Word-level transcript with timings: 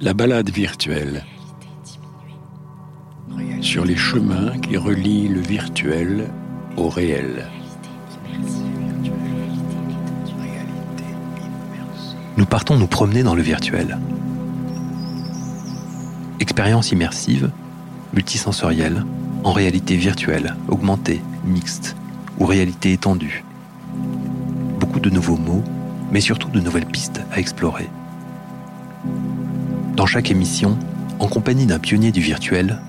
La 0.00 0.12
balade 0.12 0.50
virtuelle. 0.50 1.24
Sur 3.60 3.84
les 3.84 3.96
chemins 3.96 4.58
qui 4.58 4.76
relient 4.76 5.28
le 5.28 5.40
virtuel 5.40 6.30
au 6.76 6.88
réel. 6.88 7.46
Nous 12.36 12.44
partons 12.44 12.76
nous 12.76 12.88
promener 12.88 13.22
dans 13.22 13.36
le 13.36 13.42
virtuel. 13.42 13.98
Expérience 16.40 16.90
immersive, 16.90 17.50
multisensorielle, 18.12 19.04
en 19.44 19.52
réalité 19.52 19.96
virtuelle, 19.96 20.56
augmentée, 20.68 21.22
mixte 21.44 21.96
ou 22.38 22.46
réalité 22.46 22.92
étendue. 22.92 23.44
Beaucoup 24.80 25.00
de 25.00 25.10
nouveaux 25.10 25.38
mots, 25.38 25.62
mais 26.10 26.20
surtout 26.20 26.48
de 26.48 26.60
nouvelles 26.60 26.86
pistes 26.86 27.20
à 27.32 27.38
explorer. 27.38 27.88
Dans 29.96 30.06
chaque 30.06 30.32
émission, 30.32 30.76
en 31.20 31.28
compagnie 31.28 31.66
d'un 31.66 31.78
pionnier 31.78 32.10
du 32.10 32.20
virtuel, 32.20 32.80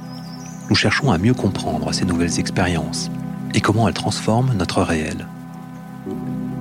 nous 0.70 0.76
cherchons 0.76 1.12
à 1.12 1.20
mieux 1.20 1.36
comprendre 1.36 1.94
ces 1.94 2.04
nouvelles 2.04 2.40
expériences 2.40 3.12
et 3.54 3.62
comment 3.62 3.88
elles 3.88 3.94
transforment 3.94 4.54
notre 4.58 4.82
réel. 4.82 5.28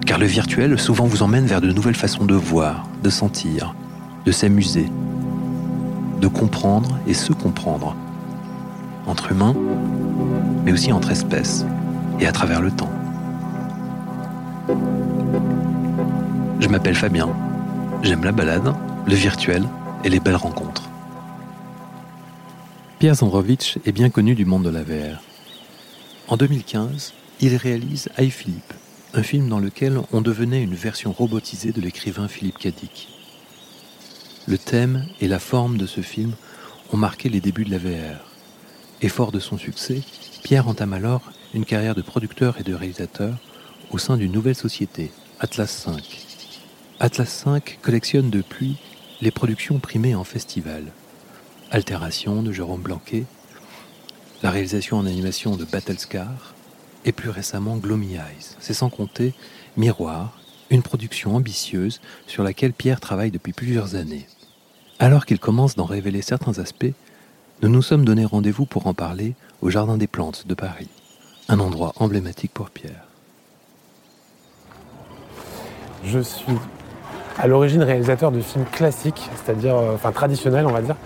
Car 0.05 0.19
le 0.19 0.27
virtuel 0.27 0.79
souvent 0.79 1.07
vous 1.07 1.23
emmène 1.23 1.47
vers 1.47 1.63
de 1.63 1.73
nouvelles 1.73 1.97
façons 1.97 2.27
de 2.27 2.35
voir, 2.35 2.87
de 3.03 3.09
sentir, 3.09 3.75
de 4.27 4.33
s'amuser, 4.33 4.91
de 6.21 6.29
comprendre 6.29 6.99
et 7.07 7.15
se 7.15 7.33
comprendre, 7.33 7.97
entre 9.07 9.33
humains, 9.33 9.57
mais 10.67 10.73
aussi 10.73 10.93
entre 10.93 11.11
espèces 11.11 11.65
et 12.21 12.27
à 12.27 12.33
travers 12.33 12.61
le 12.61 12.71
temps. 12.71 12.93
Je 16.61 16.69
m'appelle 16.69 16.97
Fabien, 16.97 17.31
j'aime 18.03 18.25
la 18.25 18.33
balade, 18.33 18.75
le 19.07 19.15
virtuel 19.15 19.65
et 20.05 20.11
les 20.11 20.21
belles 20.21 20.37
rencontres. 20.37 20.89
Pierre 22.99 23.17
Zandrovitch 23.17 23.79
est 23.85 23.93
bien 23.93 24.11
connu 24.11 24.35
du 24.35 24.45
monde 24.45 24.65
de 24.65 24.71
la 24.71 24.83
VR. 24.83 25.21
En 26.29 26.37
2015, 26.37 27.15
il 27.41 27.57
réalise 27.57 28.09
iPhilippe, 28.19 28.75
un 29.15 29.23
film 29.23 29.49
dans 29.49 29.59
lequel 29.59 30.01
on 30.13 30.21
devenait 30.21 30.63
une 30.63 30.75
version 30.75 31.13
robotisée 31.13 31.73
de 31.73 31.81
l'écrivain 31.81 32.29
Philippe 32.29 32.59
Cadic. 32.59 33.09
Le 34.47 34.59
thème 34.59 35.07
et 35.21 35.29
la 35.29 35.39
forme 35.39 35.79
de 35.79 35.87
ce 35.87 36.03
film 36.03 36.33
ont 36.93 36.97
marqué 36.97 37.29
les 37.29 37.41
débuts 37.41 37.65
de 37.65 37.71
la 37.71 37.79
VR. 37.79 38.31
Et 39.03 39.09
fort 39.09 39.33
de 39.33 39.41
son 39.41 39.59
succès, 39.59 40.03
Pierre 40.43 40.69
entame 40.69 40.93
alors 40.93 41.23
une 41.55 41.65
carrière 41.65 41.95
de 41.95 42.03
producteur 42.03 42.61
et 42.61 42.63
de 42.63 42.75
réalisateur 42.75 43.37
au 43.91 43.99
sein 43.99 44.17
d'une 44.17 44.33
nouvelle 44.33 44.55
société, 44.55 45.11
Atlas 45.41 45.71
5. 45.71 46.21
Atlas 47.01 47.29
5 47.29 47.79
collectionne 47.83 48.31
depuis 48.31 48.77
les 49.21 49.31
productions 49.31 49.79
primées 49.79 50.15
en 50.15 50.25
festival. 50.25 50.85
Altération 51.71 52.43
de 52.43 52.53
Jérôme 52.53 52.83
Blanquet, 52.83 53.25
la 54.43 54.51
réalisation 54.51 54.99
en 54.99 55.07
animation 55.07 55.57
de 55.57 55.65
Battlescar, 55.65 56.55
et 57.05 57.13
plus 57.13 57.31
récemment 57.31 57.77
Gloomy 57.77 58.15
Eyes. 58.15 58.57
C'est 58.61 58.75
sans 58.75 58.91
compter 58.91 59.35
Miroir, 59.77 60.39
une 60.71 60.83
production 60.83 61.37
ambitieuse 61.37 62.01
sur 62.27 62.43
laquelle 62.43 62.73
Pierre 62.73 63.01
travaille 63.01 63.31
depuis 63.31 63.53
plusieurs 63.53 63.95
années. 63.95 64.27
Alors 64.99 65.27
qu'il 65.27 65.39
commence 65.39 65.77
d'en 65.77 65.85
révéler 65.85 66.23
certains 66.23 66.59
aspects, 66.59 66.93
nous 67.63 67.69
nous 67.69 67.83
sommes 67.83 68.05
donné 68.05 68.25
rendez-vous 68.25 68.67
pour 68.67 68.87
en 68.87 68.95
parler 68.95 69.35
au 69.61 69.71
Jardin 69.71 69.97
des 69.97 70.07
Plantes 70.07 70.47
de 70.47 70.55
Paris, 70.55 70.89
un 71.49 71.61
endroit 71.61 71.93
emblématique 71.97 72.53
pour 72.53 72.71
Pierre. 72.71 73.07
Je 76.05 76.21
suis 76.21 76.59
à 77.39 77.47
l'origine 77.47 77.83
réalisateur 77.83 78.31
de 78.31 78.41
films 78.41 78.65
classiques, 78.65 79.29
c'est-à-dire 79.37 79.77
euh, 79.77 79.95
enfin 79.95 80.13
traditionnels 80.13 80.67
on 80.67 80.73
va 80.73 80.83
dire, 80.83 80.97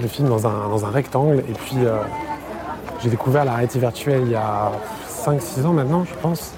de 0.00 0.06
films 0.06 0.28
dans 0.28 0.46
un, 0.46 0.90
rectangle. 0.90 1.38
Et 1.38 1.52
puis 1.52 1.76
euh, 1.84 1.98
j'ai 3.02 3.10
découvert 3.10 3.44
la 3.44 3.52
réalité 3.52 3.78
virtuelle 3.78 4.22
il 4.24 4.32
y 4.32 4.36
a 4.36 4.72
5-6 5.08 5.66
ans 5.66 5.72
maintenant, 5.72 6.04
je 6.04 6.14
pense. 6.20 6.52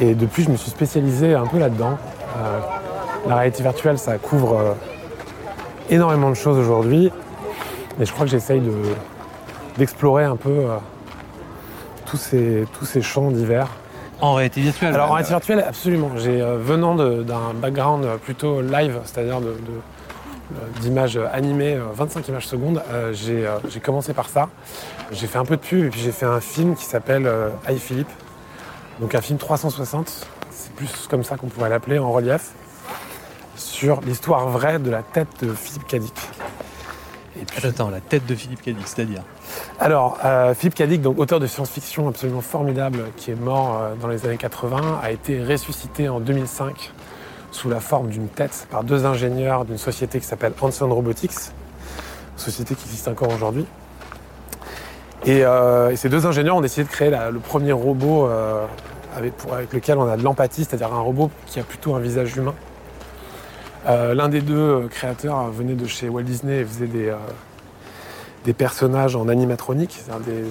Et 0.00 0.14
depuis, 0.14 0.42
je 0.42 0.50
me 0.50 0.56
suis 0.56 0.70
spécialisé 0.70 1.34
un 1.34 1.46
peu 1.46 1.58
là-dedans. 1.58 1.96
Euh, 2.38 2.60
la 3.28 3.36
réalité 3.36 3.62
virtuelle, 3.62 3.98
ça 3.98 4.18
couvre 4.18 4.76
énormément 5.88 6.28
de 6.28 6.34
choses 6.34 6.58
aujourd'hui. 6.58 7.10
Et 7.98 8.04
je 8.04 8.12
crois 8.12 8.26
que 8.26 8.30
j'essaye 8.30 8.60
de, 8.60 8.74
d'explorer 9.78 10.24
un 10.24 10.36
peu 10.36 10.66
tous 12.04 12.16
ces 12.18 13.02
champs 13.02 13.30
divers. 13.30 13.68
En 14.20 14.34
réalité 14.34 14.60
virtuelle 14.62 14.94
Alors 14.94 15.10
en 15.10 15.14
réalité 15.14 15.32
virtuelle, 15.32 15.64
absolument. 15.66 16.10
J'ai, 16.16 16.40
venant 16.40 16.94
d'un 16.94 17.52
background 17.54 18.06
plutôt 18.24 18.62
live, 18.62 18.98
c'est-à-dire 19.04 19.40
de, 19.40 19.54
d'images 20.80 21.18
animées, 21.32 21.78
25 21.94 22.28
images 22.28 22.46
secondes, 22.46 22.82
j'ai, 23.12 23.46
j'ai 23.68 23.80
commencé 23.80 24.14
par 24.14 24.28
ça. 24.28 24.48
J'ai 25.12 25.26
fait 25.26 25.38
un 25.38 25.44
peu 25.44 25.56
de 25.56 25.60
pub 25.60 25.84
et 25.84 25.90
puis 25.90 26.00
j'ai 26.00 26.12
fait 26.12 26.26
un 26.26 26.40
film 26.40 26.76
qui 26.76 26.84
s'appelle 26.84 27.30
I 27.68 27.78
Philippe. 27.78 28.10
Donc 29.00 29.14
un 29.14 29.20
film 29.20 29.38
360, 29.38 30.26
c'est 30.50 30.72
plus 30.72 31.06
comme 31.10 31.22
ça 31.22 31.36
qu'on 31.36 31.48
pourrait 31.48 31.68
l'appeler 31.68 31.98
en 31.98 32.10
relief, 32.10 32.52
sur 33.56 34.00
l'histoire 34.00 34.48
vraie 34.48 34.78
de 34.78 34.90
la 34.90 35.02
tête 35.02 35.28
de 35.42 35.52
Philippe 35.52 35.86
Cadic. 35.86 36.14
Et 37.40 37.44
puis... 37.44 37.66
Attends, 37.66 37.90
la 37.90 38.00
tête 38.00 38.24
de 38.26 38.34
Philippe 38.34 38.62
Cadic, 38.62 38.86
c'est-à-dire? 38.86 39.22
Alors, 39.78 40.18
euh, 40.24 40.54
Philippe 40.54 40.74
Cadic, 40.74 41.02
donc 41.02 41.18
auteur 41.18 41.38
de 41.38 41.46
science-fiction 41.46 42.08
absolument 42.08 42.40
formidable, 42.40 43.04
qui 43.16 43.30
est 43.30 43.34
mort 43.34 43.78
euh, 43.78 43.94
dans 44.00 44.08
les 44.08 44.24
années 44.24 44.38
80, 44.38 45.00
a 45.02 45.10
été 45.10 45.42
ressuscité 45.42 46.08
en 46.08 46.18
2005 46.18 46.92
sous 47.50 47.68
la 47.68 47.80
forme 47.80 48.08
d'une 48.08 48.28
tête 48.28 48.66
par 48.70 48.84
deux 48.84 49.04
ingénieurs 49.04 49.64
d'une 49.64 49.78
société 49.78 50.18
qui 50.18 50.26
s'appelle 50.26 50.52
Hanson 50.60 50.88
Robotics, 50.88 51.52
société 52.36 52.74
qui 52.74 52.84
existe 52.84 53.08
encore 53.08 53.32
aujourd'hui. 53.32 53.66
Euh, 55.28 55.90
et, 55.90 55.96
ces 55.96 56.08
deux 56.08 56.26
ingénieurs 56.26 56.56
ont 56.56 56.60
décidé 56.60 56.84
de 56.84 56.88
créer 56.88 57.10
le 57.10 57.38
premier 57.38 57.72
robot 57.72 58.26
euh, 58.26 58.66
avec, 59.16 59.32
lequel 59.72 59.98
on 59.98 60.08
a 60.08 60.16
de 60.16 60.22
l'empathie, 60.22 60.64
c'est-à-dire 60.64 60.92
un 60.92 61.00
robot 61.00 61.30
qui 61.46 61.58
a 61.58 61.62
plutôt 61.62 61.94
un 61.94 62.00
visage 62.00 62.36
humain. 62.36 62.54
Euh, 63.88 64.14
l'un 64.14 64.28
des 64.28 64.40
deux 64.40 64.88
créateurs 64.90 65.50
venait 65.50 65.74
de 65.74 65.86
chez 65.86 66.08
Walt 66.08 66.22
Disney 66.22 66.60
et 66.60 66.64
faisait 66.64 66.86
des, 66.86 67.14
des 68.46 68.54
personnages 68.54 69.16
en 69.16 69.28
animatronique. 69.28 70.00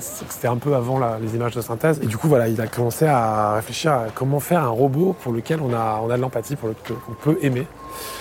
C'était 0.01 0.49
un 0.49 0.57
peu 0.57 0.75
avant 0.75 0.99
les 1.21 1.33
images 1.33 1.55
de 1.55 1.61
synthèse. 1.61 2.01
Et 2.03 2.07
du 2.07 2.17
coup, 2.17 2.27
voilà, 2.27 2.49
il 2.49 2.59
a 2.59 2.67
commencé 2.67 3.05
à 3.05 3.53
réfléchir 3.53 3.93
à 3.93 4.05
comment 4.13 4.41
faire 4.41 4.61
un 4.61 4.69
robot 4.69 5.15
pour 5.23 5.31
lequel 5.31 5.61
on 5.61 5.73
a, 5.73 6.01
on 6.03 6.09
a 6.09 6.17
de 6.17 6.21
l'empathie, 6.21 6.57
pour 6.57 6.67
lequel 6.67 6.97
on 7.09 7.13
peut 7.13 7.37
aimer. 7.41 7.65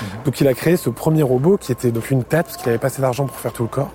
Mhm. 0.01 0.07
Donc 0.25 0.41
il 0.41 0.47
a 0.47 0.55
créé 0.55 0.77
ce 0.77 0.91
premier 0.91 1.25
robot 1.25 1.59
qui 1.59 1.73
était 1.73 1.91
donc 1.91 2.13
une 2.13 2.23
tête, 2.23 2.47
parce 2.47 2.57
qu'il 2.57 2.67
n'avait 2.67 2.79
pas 2.79 2.87
assez 2.87 3.03
d'argent 3.03 3.27
pour 3.27 3.37
faire 3.37 3.53
tout 3.53 3.65
le 3.65 3.69
corps. 3.69 3.91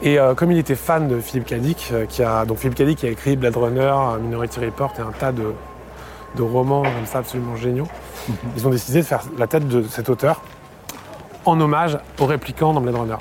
Et 0.00 0.20
euh, 0.20 0.34
comme 0.34 0.52
il 0.52 0.58
était 0.58 0.76
fan 0.76 1.08
de 1.08 1.20
Philippe 1.20 1.46
Cadic, 1.46 1.90
euh, 1.92 2.06
qui 2.06 2.22
a, 2.22 2.44
donc 2.44 2.58
Philippe 2.58 2.76
Cadic 2.76 2.98
qui 2.98 3.06
a 3.06 3.10
écrit 3.10 3.36
Blade 3.36 3.56
Runner, 3.56 3.94
Minority 4.22 4.60
Report 4.60 4.92
et 4.96 5.02
un 5.02 5.12
tas 5.18 5.32
de, 5.32 5.52
romans 6.40 6.82
comme 6.82 7.06
ça 7.06 7.18
absolument 7.18 7.56
géniaux, 7.56 7.88
mhm. 8.28 8.34
ils 8.56 8.66
ont 8.68 8.70
décidé 8.70 9.00
de 9.00 9.06
faire 9.06 9.24
la 9.38 9.48
tête 9.48 9.66
de 9.66 9.82
cet 9.82 10.08
auteur 10.08 10.40
en 11.44 11.60
hommage 11.60 11.98
aux 12.20 12.26
répliquants 12.26 12.72
dans 12.72 12.80
Blade 12.80 12.94
Runner. 12.94 13.16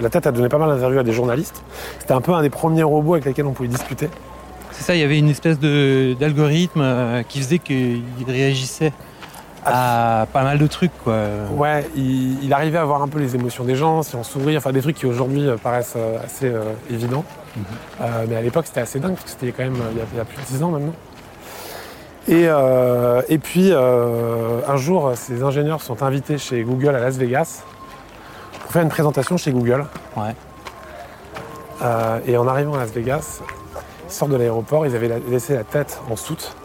La 0.00 0.08
tête 0.08 0.26
a 0.26 0.32
donné 0.32 0.48
pas 0.48 0.58
mal 0.58 0.70
d'interviews 0.70 1.00
à 1.00 1.02
des 1.02 1.12
journalistes. 1.12 1.62
C'était 1.98 2.14
un 2.14 2.20
peu 2.20 2.32
un 2.32 2.42
des 2.42 2.50
premiers 2.50 2.82
robots 2.82 3.14
avec 3.14 3.24
lesquels 3.24 3.46
on 3.46 3.52
pouvait 3.52 3.68
discuter. 3.68 4.08
C'est 4.70 4.84
ça, 4.84 4.94
il 4.94 5.00
y 5.00 5.04
avait 5.04 5.18
une 5.18 5.28
espèce 5.28 5.58
d'algorithme 5.58 6.80
euh, 6.80 7.22
qui 7.22 7.40
faisait 7.40 7.58
qu'il 7.58 8.02
réagissait 8.26 8.92
à 9.64 10.26
pas 10.32 10.42
mal 10.42 10.58
de 10.58 10.66
trucs. 10.66 10.92
Quoi. 11.04 11.14
Ouais, 11.56 11.86
il, 11.96 12.52
arrivait 12.52 12.78
à 12.78 12.84
voir 12.84 13.02
un 13.02 13.08
peu 13.08 13.18
les 13.18 13.34
émotions 13.34 13.64
des 13.64 13.76
gens, 13.76 14.02
si 14.02 14.16
on 14.16 14.24
sourit, 14.24 14.56
enfin 14.56 14.72
des 14.72 14.80
trucs 14.80 14.96
qui 14.96 15.06
aujourd'hui 15.06 15.46
euh, 15.46 15.56
paraissent 15.56 15.94
euh, 15.96 16.18
assez 16.24 16.46
euh, 16.46 16.72
évidents. 16.90 17.24
Mhm. 17.54 18.06
mais 18.30 18.36
à 18.36 18.40
l'époque 18.40 18.64
c'était 18.66 18.80
assez 18.80 18.98
dingue, 18.98 19.12
parce 19.12 19.24
que 19.24 19.30
c'était 19.30 19.52
quand 19.52 19.62
même 19.62 19.76
il 19.92 20.16
y, 20.16 20.20
a, 20.20 20.24
plus 20.24 20.38
de 20.38 20.46
10 20.46 20.62
ans 20.62 20.70
maintenant. 20.70 20.94
Et, 22.26 22.46
et 23.28 23.38
puis 23.38 23.72
un 23.74 24.76
jour, 24.78 25.12
ces 25.16 25.42
ingénieurs 25.42 25.82
sont 25.82 26.02
invités 26.02 26.38
chez 26.38 26.62
Google 26.62 26.96
à 26.96 27.00
Las 27.00 27.18
Vegas 27.18 27.62
pour 28.72 28.80
faire 28.80 28.84
une 28.84 28.88
présentation 28.88 29.36
chez 29.36 29.52
Google. 29.52 29.84
Ouais. 30.16 30.34
et 32.26 32.38
en 32.38 32.48
arrivant 32.48 32.72
à 32.72 32.78
Las 32.78 32.90
Vegas, 32.90 33.40
ils 34.08 34.10
sortent 34.10 34.30
de 34.30 34.36
l'aéroport, 34.38 34.86
ils 34.86 34.96
avaient 34.96 35.20
laissé 35.28 35.52
la 35.52 35.62
tête 35.62 36.00
en 36.10 36.16
soute 36.16 36.56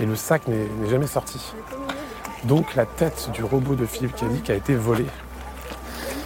et 0.00 0.06
le 0.06 0.16
sac 0.16 0.48
n'est 0.48 0.88
jamais 0.88 1.06
sorti. 1.06 1.52
Donc 2.44 2.74
la 2.74 2.86
tête 2.86 3.28
du 3.34 3.44
robot 3.44 3.74
de 3.74 3.84
Philippe 3.84 4.16
Cadic 4.16 4.48
a 4.48 4.54
été 4.54 4.74
volée. 4.74 5.04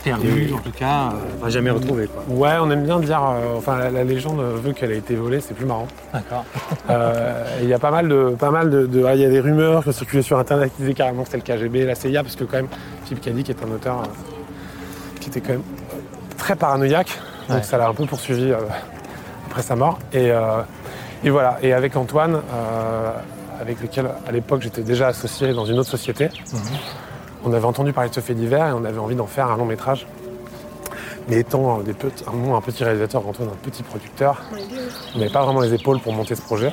Perdue, 0.05 0.53
en 0.55 0.59
tout 0.59 0.71
cas, 0.71 1.15
euh, 1.43 1.49
jamais 1.49 1.71
retrouvée. 1.71 2.09
Ouais, 2.29 2.53
on 2.61 2.71
aime 2.71 2.85
bien 2.85 3.01
dire. 3.01 3.21
Euh, 3.21 3.57
enfin, 3.57 3.91
la, 3.91 4.05
légende 4.05 4.41
veut 4.41 4.73
qu'elle 4.75 4.93
a 4.93 4.95
été 4.95 5.17
volée, 5.17 5.41
c'est 5.41 5.55
plus 5.55 5.67
marrant. 5.67 5.89
D'accord. 6.13 6.45
Euh, 6.89 7.59
il 7.63 7.69
y 7.69 7.75
a 7.75 7.81
pas 7.81 7.91
mal 7.91 8.07
de, 8.07 8.37
pas 8.39 8.53
mal 8.53 8.71
de, 8.71 8.89
il 8.93 9.21
y 9.21 9.25
a 9.25 9.29
des 9.29 9.41
rumeurs 9.41 9.83
qui 9.83 9.89
ont 9.89 9.93
circulé 9.93 10.23
sur 10.23 10.39
Internet 10.39 10.71
qui 10.77 10.83
disaient 10.83 10.95
carrément 10.95 11.25
que 11.25 11.31
c'était 11.31 11.53
le 11.53 11.59
KGB, 11.59 11.85
la 11.85 11.97
CIA, 11.97 12.23
parce 12.23 12.37
que 12.37 12.45
quand 12.45 12.59
même 12.59 12.69
Philippe 13.05 13.25
Cadic 13.25 13.51
est 13.51 13.65
un 13.65 13.75
auteur 13.75 14.05
qui 15.27 15.39
était 15.39 15.41
quand 15.41 15.55
même 15.55 15.63
très 16.39 16.55
paranoïaque, 16.55 17.19
donc 17.49 17.65
ça 17.65 17.79
l'a 17.79 17.89
un 17.89 17.95
peu 17.95 18.07
poursuivi 18.07 18.53
après 19.49 19.63
sa 19.63 19.75
mort. 19.75 19.99
Et, 20.13 20.31
et, 21.25 21.31
voilà. 21.31 21.59
Et 21.63 21.73
avec 21.73 21.97
Antoine 21.97 22.41
avec 23.61 23.81
lequel 23.81 24.07
à 24.29 24.33
l'époque 24.33 24.63
j'étais 24.63 24.83
déjà 24.83 25.09
associé 25.09 25.53
dans 25.53 25.65
une 25.65 25.79
autre 25.79 25.91
société. 25.91 26.27
Mhm. 26.53 26.61
on 27.45 27.53
avait 27.53 27.65
entendu 27.65 27.93
parler 27.93 28.11
de 28.11 28.15
ce 28.15 28.21
fait 28.21 28.35
divers 28.35 28.69
et 28.69 28.73
on 28.73 28.85
avait 28.85 28.99
envie 28.99 29.17
d'en 29.17 29.27
faire 29.27 29.51
un 29.51 29.57
long 29.57 29.65
métrage. 29.65 30.07
Mais 31.29 31.39
étant 31.41 31.79
des 31.81 31.93
petits, 31.93 32.25
un, 32.29 32.55
un 32.55 32.61
petit 32.61 32.85
réalisateur, 32.85 33.27
Antoine, 33.27 33.49
un 33.49 33.69
petit 33.69 33.83
producteur, 33.83 34.43
on 35.15 35.19
n'avait 35.19 35.33
pas 35.33 35.43
vraiment 35.45 35.61
les 35.61 35.75
épaules 35.75 35.99
pour 35.99 36.13
monter 36.13 36.37
ce 36.37 36.43
projet. 36.43 36.73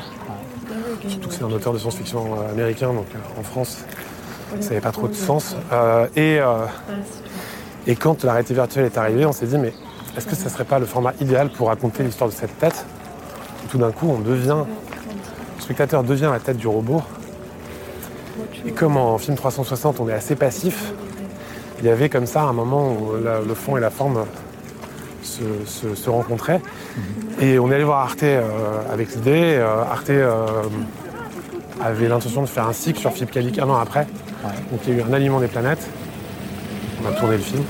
Surtout 1.08 1.30
que 1.30 1.34
c'est 1.34 1.44
un 1.44 1.52
auteur 1.52 1.74
de 1.74 1.80
science-fiction 1.80 2.38
euh, 2.38 2.52
américain, 2.52 2.94
donc 2.94 3.08
euh, 3.16 3.40
en 3.40 3.44
France, 3.44 3.84
ça 4.60 4.70
n'avait 4.70 4.82
pas 4.82 4.92
trop 4.92 5.08
de 5.08 5.14
sens. 5.16 5.56
Euh, 5.72 6.08
et, 6.16 6.40
euh, 6.40 6.66
et 7.88 7.96
quand 7.96 8.24
la 8.24 8.32
réalité 8.34 8.54
virtuelle 8.54 8.86
est 8.86 8.98
arrivée, 8.98 9.26
on 9.26 9.32
s'est 9.34 9.46
dit, 9.46 9.58
mais 9.58 9.74
est-ce 10.18 10.26
que 10.28 10.36
ça 10.36 10.50
serait 10.50 10.64
pas 10.66 10.80
le 10.80 10.86
format 10.86 11.14
idéal 11.20 11.50
pour 11.50 11.68
raconter 11.68 12.04
l'histoire 12.04 12.30
de 12.30 12.36
cette 12.36 12.58
tête 12.60 12.86
Tout 13.70 13.78
d'un 13.78 13.92
coup, 13.92 14.08
on 14.10 14.20
devient, 14.20 14.58
le 15.58 15.62
spectateur 15.62 16.04
devient 16.04 16.30
la 16.32 16.40
tête 16.40 16.58
du 16.58 16.68
robot. 16.68 17.02
Et 18.66 18.72
comme 18.72 18.96
en 18.98 19.18
film 19.18 19.36
360, 19.36 20.00
on 20.00 20.08
est 20.10 20.14
assez 20.14 20.36
passif, 20.36 20.94
il 21.80 21.86
y 21.86 21.90
avait 21.90 22.10
comme 22.10 22.26
ça 22.26 22.44
un 22.44 22.54
moment 22.54 22.94
où 22.94 23.12
la- 23.24 23.42
le 23.42 23.54
fond 23.54 23.76
et 23.76 23.82
la 23.82 23.90
forme 23.90 24.24
se, 25.22 25.42
se- 25.66 25.96
se 25.96 26.10
rencontraient. 26.10 26.62
Et 27.42 27.60
on 27.60 27.70
est 27.72 27.76
allé 27.76 27.84
voir 27.84 28.00
Arte 28.00 28.24
euh, 28.24 28.42
avec 28.92 29.14
l'idée. 29.16 29.56
Euh, 29.58 29.82
Arte 29.92 30.10
euh, 30.12 30.46
avait 31.84 32.08
l'intention 32.08 32.42
de 32.42 32.48
faire 32.48 32.68
un 32.68 32.74
cycle 32.74 33.00
sur 33.00 33.12
Philippe 33.12 33.32
Cadic 33.32 33.60
un 33.60 33.70
an 33.70 33.78
après. 33.78 34.08
Donc 34.72 34.82
il 34.88 34.94
y 34.94 34.96
a 34.98 35.00
eu 35.00 35.04
un 35.10 35.14
alignement 35.14 35.40
des 35.42 35.48
planètes. 35.48 35.86
On 37.04 37.08
a 37.08 37.20
tourné 37.20 37.38
le 37.38 37.44
film. 37.44 37.66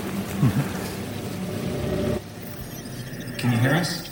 Can 3.38 3.52
you 3.52 3.58
hear 3.58 3.74
us? 3.76 4.04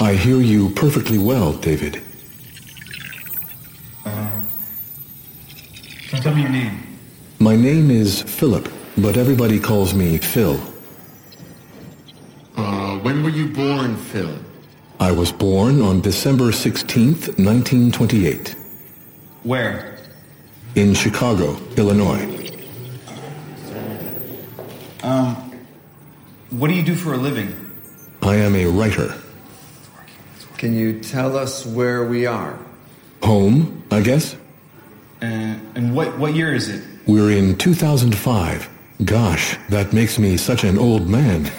I 0.00 0.14
hear 0.14 0.40
you 0.40 0.70
perfectly 0.70 1.18
well, 1.18 1.52
David. 1.52 2.00
Can 4.04 4.12
you 6.12 6.20
tell 6.22 6.34
me 6.34 6.42
your 6.42 6.50
name? 6.50 6.82
My 7.38 7.56
name 7.56 7.90
is 7.90 8.22
Philip, 8.22 8.68
but 8.98 9.16
everybody 9.16 9.58
calls 9.58 9.94
me 9.94 10.18
Phil. 10.18 10.60
Uh, 12.56 12.98
when 12.98 13.22
were 13.22 13.30
you 13.30 13.46
born, 13.48 13.96
Phil? 13.96 14.34
I 14.98 15.10
was 15.12 15.32
born 15.32 15.80
on 15.80 16.00
December 16.02 16.50
16th, 16.52 17.38
1928, 17.38 18.54
Where? 19.44 19.96
in 20.74 20.92
Chicago, 20.94 21.56
Illinois. 21.76 22.39
Um, 25.02 25.36
what 26.50 26.68
do 26.68 26.74
you 26.74 26.82
do 26.82 26.94
for 26.94 27.14
a 27.14 27.16
living? 27.16 27.54
I 28.22 28.36
am 28.36 28.54
a 28.54 28.66
writer. 28.66 29.14
Can 30.58 30.74
you 30.74 31.00
tell 31.00 31.38
us 31.38 31.64
where 31.64 32.04
we 32.04 32.26
are? 32.26 32.58
Home, 33.22 33.82
I 33.90 34.02
guess? 34.02 34.36
And, 35.22 35.60
and 35.74 35.94
what, 35.94 36.18
what 36.18 36.34
year 36.34 36.54
is 36.54 36.68
it? 36.68 36.82
We're 37.06 37.30
in 37.30 37.56
2005. 37.56 38.68
Gosh, 39.04 39.56
that 39.70 39.92
makes 39.94 40.18
me 40.18 40.36
such 40.36 40.64
an 40.64 40.76
old 40.76 41.08
man. 41.08 41.50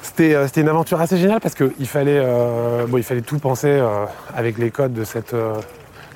C'était 0.00 0.34
euh, 0.34 0.46
c'était 0.46 0.60
une 0.60 0.68
aventure 0.68 1.00
assez 1.00 1.16
géniale 1.16 1.40
parce 1.40 1.54
qu'il 1.54 1.86
fallait, 1.86 2.20
euh, 2.22 2.86
bon, 2.86 2.98
il 2.98 3.02
fallait 3.02 3.22
tout 3.22 3.38
penser 3.38 3.68
euh, 3.68 4.04
avec 4.34 4.58
les 4.58 4.70
codes 4.70 4.92
de 4.92 5.04
cette 5.04 5.32
euh, 5.32 5.54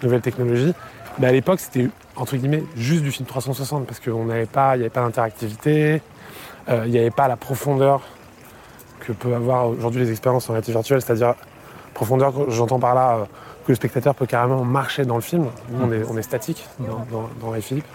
nouvelle 0.03 0.21
technologie. 0.21 0.75
Mais 1.19 1.29
à 1.29 1.33
l'époque, 1.33 1.61
c'était 1.61 1.89
entre 2.17 2.37
guillemets 2.37 2.65
juste 2.77 3.03
du 3.03 3.13
film 3.13 3.27
360 3.27 3.87
parce 3.87 4.01
qu'il 4.01 4.13
n'y 4.13 4.33
avait 4.33 4.47
pas 4.47 4.77
d'interactivité, 4.77 6.03
euh, 6.69 6.83
il 6.87 6.91
n'y 6.91 6.99
avait 6.99 7.11
pas 7.11 7.29
la 7.29 7.37
profondeur 7.37 8.03
que 9.01 9.13
peuvent 9.13 9.35
avoir 9.35 9.69
aujourd'hui 9.69 10.01
les 10.01 10.11
expériences 10.11 10.49
en 10.49 10.55
réalité 10.55 10.73
virtuelle, 10.73 11.01
c'est-à-dire 11.03 11.35
profondeur, 11.95 12.51
j'entends 12.51 12.81
par 12.81 12.95
là 12.95 13.17
euh, 13.17 13.25
que 13.67 13.73
le 13.73 13.75
spectateur 13.75 14.15
peut 14.15 14.27
carrément 14.27 14.65
marcher 14.65 15.05
dans 15.05 15.17
le 15.17 15.21
film. 15.21 15.47
On 15.81 15.91
est, 16.17 16.23
statique 16.23 16.67
dans, 16.79 17.29
dans, 17.41 17.51
Ray 17.51 17.63
Philippe. 17.63 17.87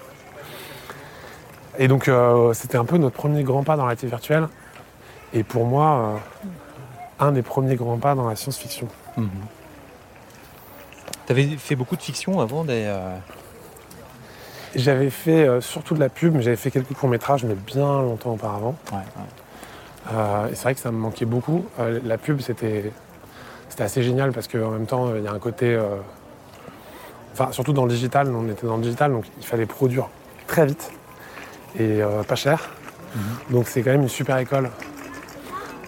Et 1.78 1.88
donc, 1.88 2.08
euh, 2.08 2.54
c'était 2.54 2.78
un 2.78 2.86
peu 2.86 2.98
notre 2.98 3.16
premier 3.16 3.44
grand 3.44 3.64
pas 3.64 3.76
dans 3.76 3.84
la 3.84 3.90
réalité 3.90 4.08
virtuelle. 4.08 4.48
Et 5.34 5.44
pour 5.44 5.66
moi, 5.66 6.20
un 7.20 7.32
des 7.32 7.42
premiers 7.42 7.76
grands 7.76 7.98
pas 7.98 8.16
dans 8.16 8.28
la 8.28 8.36
science-fiction. 8.36 8.88
T'avais 11.26 11.48
fait 11.58 11.76
beaucoup 11.76 11.96
de 11.96 12.02
fiction 12.02 12.42
avant 12.42 12.66
des. 12.66 12.94
J'avais 14.76 15.10
fait 15.10 15.48
euh, 15.48 15.60
surtout 15.60 15.96
de 15.96 16.00
la 16.00 16.10
pub, 16.10 16.34
mais 16.36 16.42
j'avais 16.42 16.56
fait 16.56 16.72
quelques 16.72 16.94
courts-métrages, 16.94 17.44
mais 17.44 17.56
bien 17.56 18.02
longtemps 18.02 18.32
auparavant. 18.32 18.76
ouais, 18.92 18.98
ouais. 18.98 20.14
Euh, 20.14 20.48
et 20.48 20.56
c'est 20.56 20.64
vrai 20.64 20.74
que 20.74 20.80
ça 20.80 20.92
me 20.92 20.98
manquait 20.98 21.26
beaucoup. 21.26 21.66
Euh, 21.80 22.00
la 22.06 22.18
pub, 22.18 22.40
c'était 22.42 22.92
assez 23.80 24.04
génial 24.04 24.32
parce 24.32 24.48
qu'en 24.48 24.72
même 24.72 24.86
temps, 24.86 25.16
il 25.16 25.24
y 25.24 25.28
a 25.28 25.32
un 25.32 25.40
côté. 25.40 25.80
Enfin, 27.34 27.52
surtout 27.52 27.74
dans 27.74 27.86
le 27.86 27.92
digital, 27.92 28.34
on 28.34 28.50
était 28.50 28.68
dans 28.68 28.78
le 28.78 28.84
digital, 28.84 29.12
donc 29.12 29.26
il 29.38 29.46
fallait 29.46 29.66
produire 29.66 30.08
très 30.48 30.66
vite 30.66 30.92
et 31.80 32.02
pas 32.28 32.36
cher. 32.36 32.70
Donc 33.50 33.68
c'est 33.68 33.82
quand 33.82 33.92
même 33.92 34.04
une 34.04 34.10
super 34.10 34.38
école. 34.38 34.70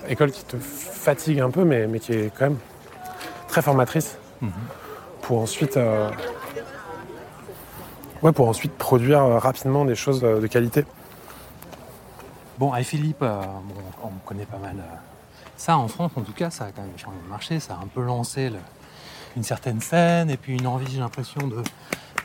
École 0.08 0.32
qui 0.32 0.44
te 0.44 0.58
fatigue 0.58 1.40
un 1.40 1.50
peu, 1.50 1.64
mais, 1.66 1.88
mais 1.88 2.00
qui 2.00 2.14
est 2.14 2.32
quand 2.38 2.46
même 2.46 2.58
très 3.48 3.62
formatrice 3.62 4.18
pour 5.22 5.40
ensuite. 5.40 5.78
Ouais, 8.24 8.32
pour 8.32 8.48
ensuite 8.48 8.72
produire 8.78 9.22
euh, 9.22 9.38
rapidement 9.38 9.84
des 9.84 9.96
choses 9.96 10.24
euh, 10.24 10.40
de 10.40 10.48
qualité. 10.48 10.86
Bon, 12.58 12.72
avec 12.72 12.86
Philippe, 12.88 13.22
euh, 13.22 13.42
bon, 13.42 13.76
on 14.02 14.26
connaît 14.26 14.46
pas 14.46 14.58
mal. 14.60 14.78
ça, 15.58 15.78
en 15.78 15.90
France, 15.90 16.12
en 16.16 16.22
tout 16.22 16.32
cas, 16.32 16.50
ça 16.50 16.66
a 16.66 16.72
quand 16.72 16.84
même 16.84 16.98
changé 16.98 17.18
le 17.22 17.30
marché. 17.30 17.60
Ça 17.60 17.74
a 17.74 17.84
un 17.84 17.88
peu 17.88 18.02
lancé 18.02 18.50
une 19.36 19.44
certaine 19.44 19.82
scène 19.82 20.30
et 20.30 20.38
puis 20.38 20.54
une 20.54 20.68
envie, 20.68 20.90
j'ai 20.90 21.00
l'impression, 21.00 21.42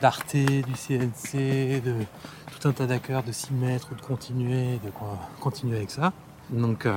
d'Arte, 0.01 0.37
du 0.37 0.73
CNC, 0.73 1.81
de 1.83 1.95
tout 2.61 2.69
un 2.69 2.71
tas 2.71 2.85
d'acteurs, 2.85 3.23
de 3.23 3.33
s'y 3.33 3.51
mettre 3.53 3.91
ou 3.91 3.95
de 3.95 4.01
continuer, 4.01 4.79
de 4.85 4.91
quoi- 4.91 5.19
continuer 5.41 5.75
avec 5.77 5.91
ça. 5.91 6.13
Donc, 6.49 6.87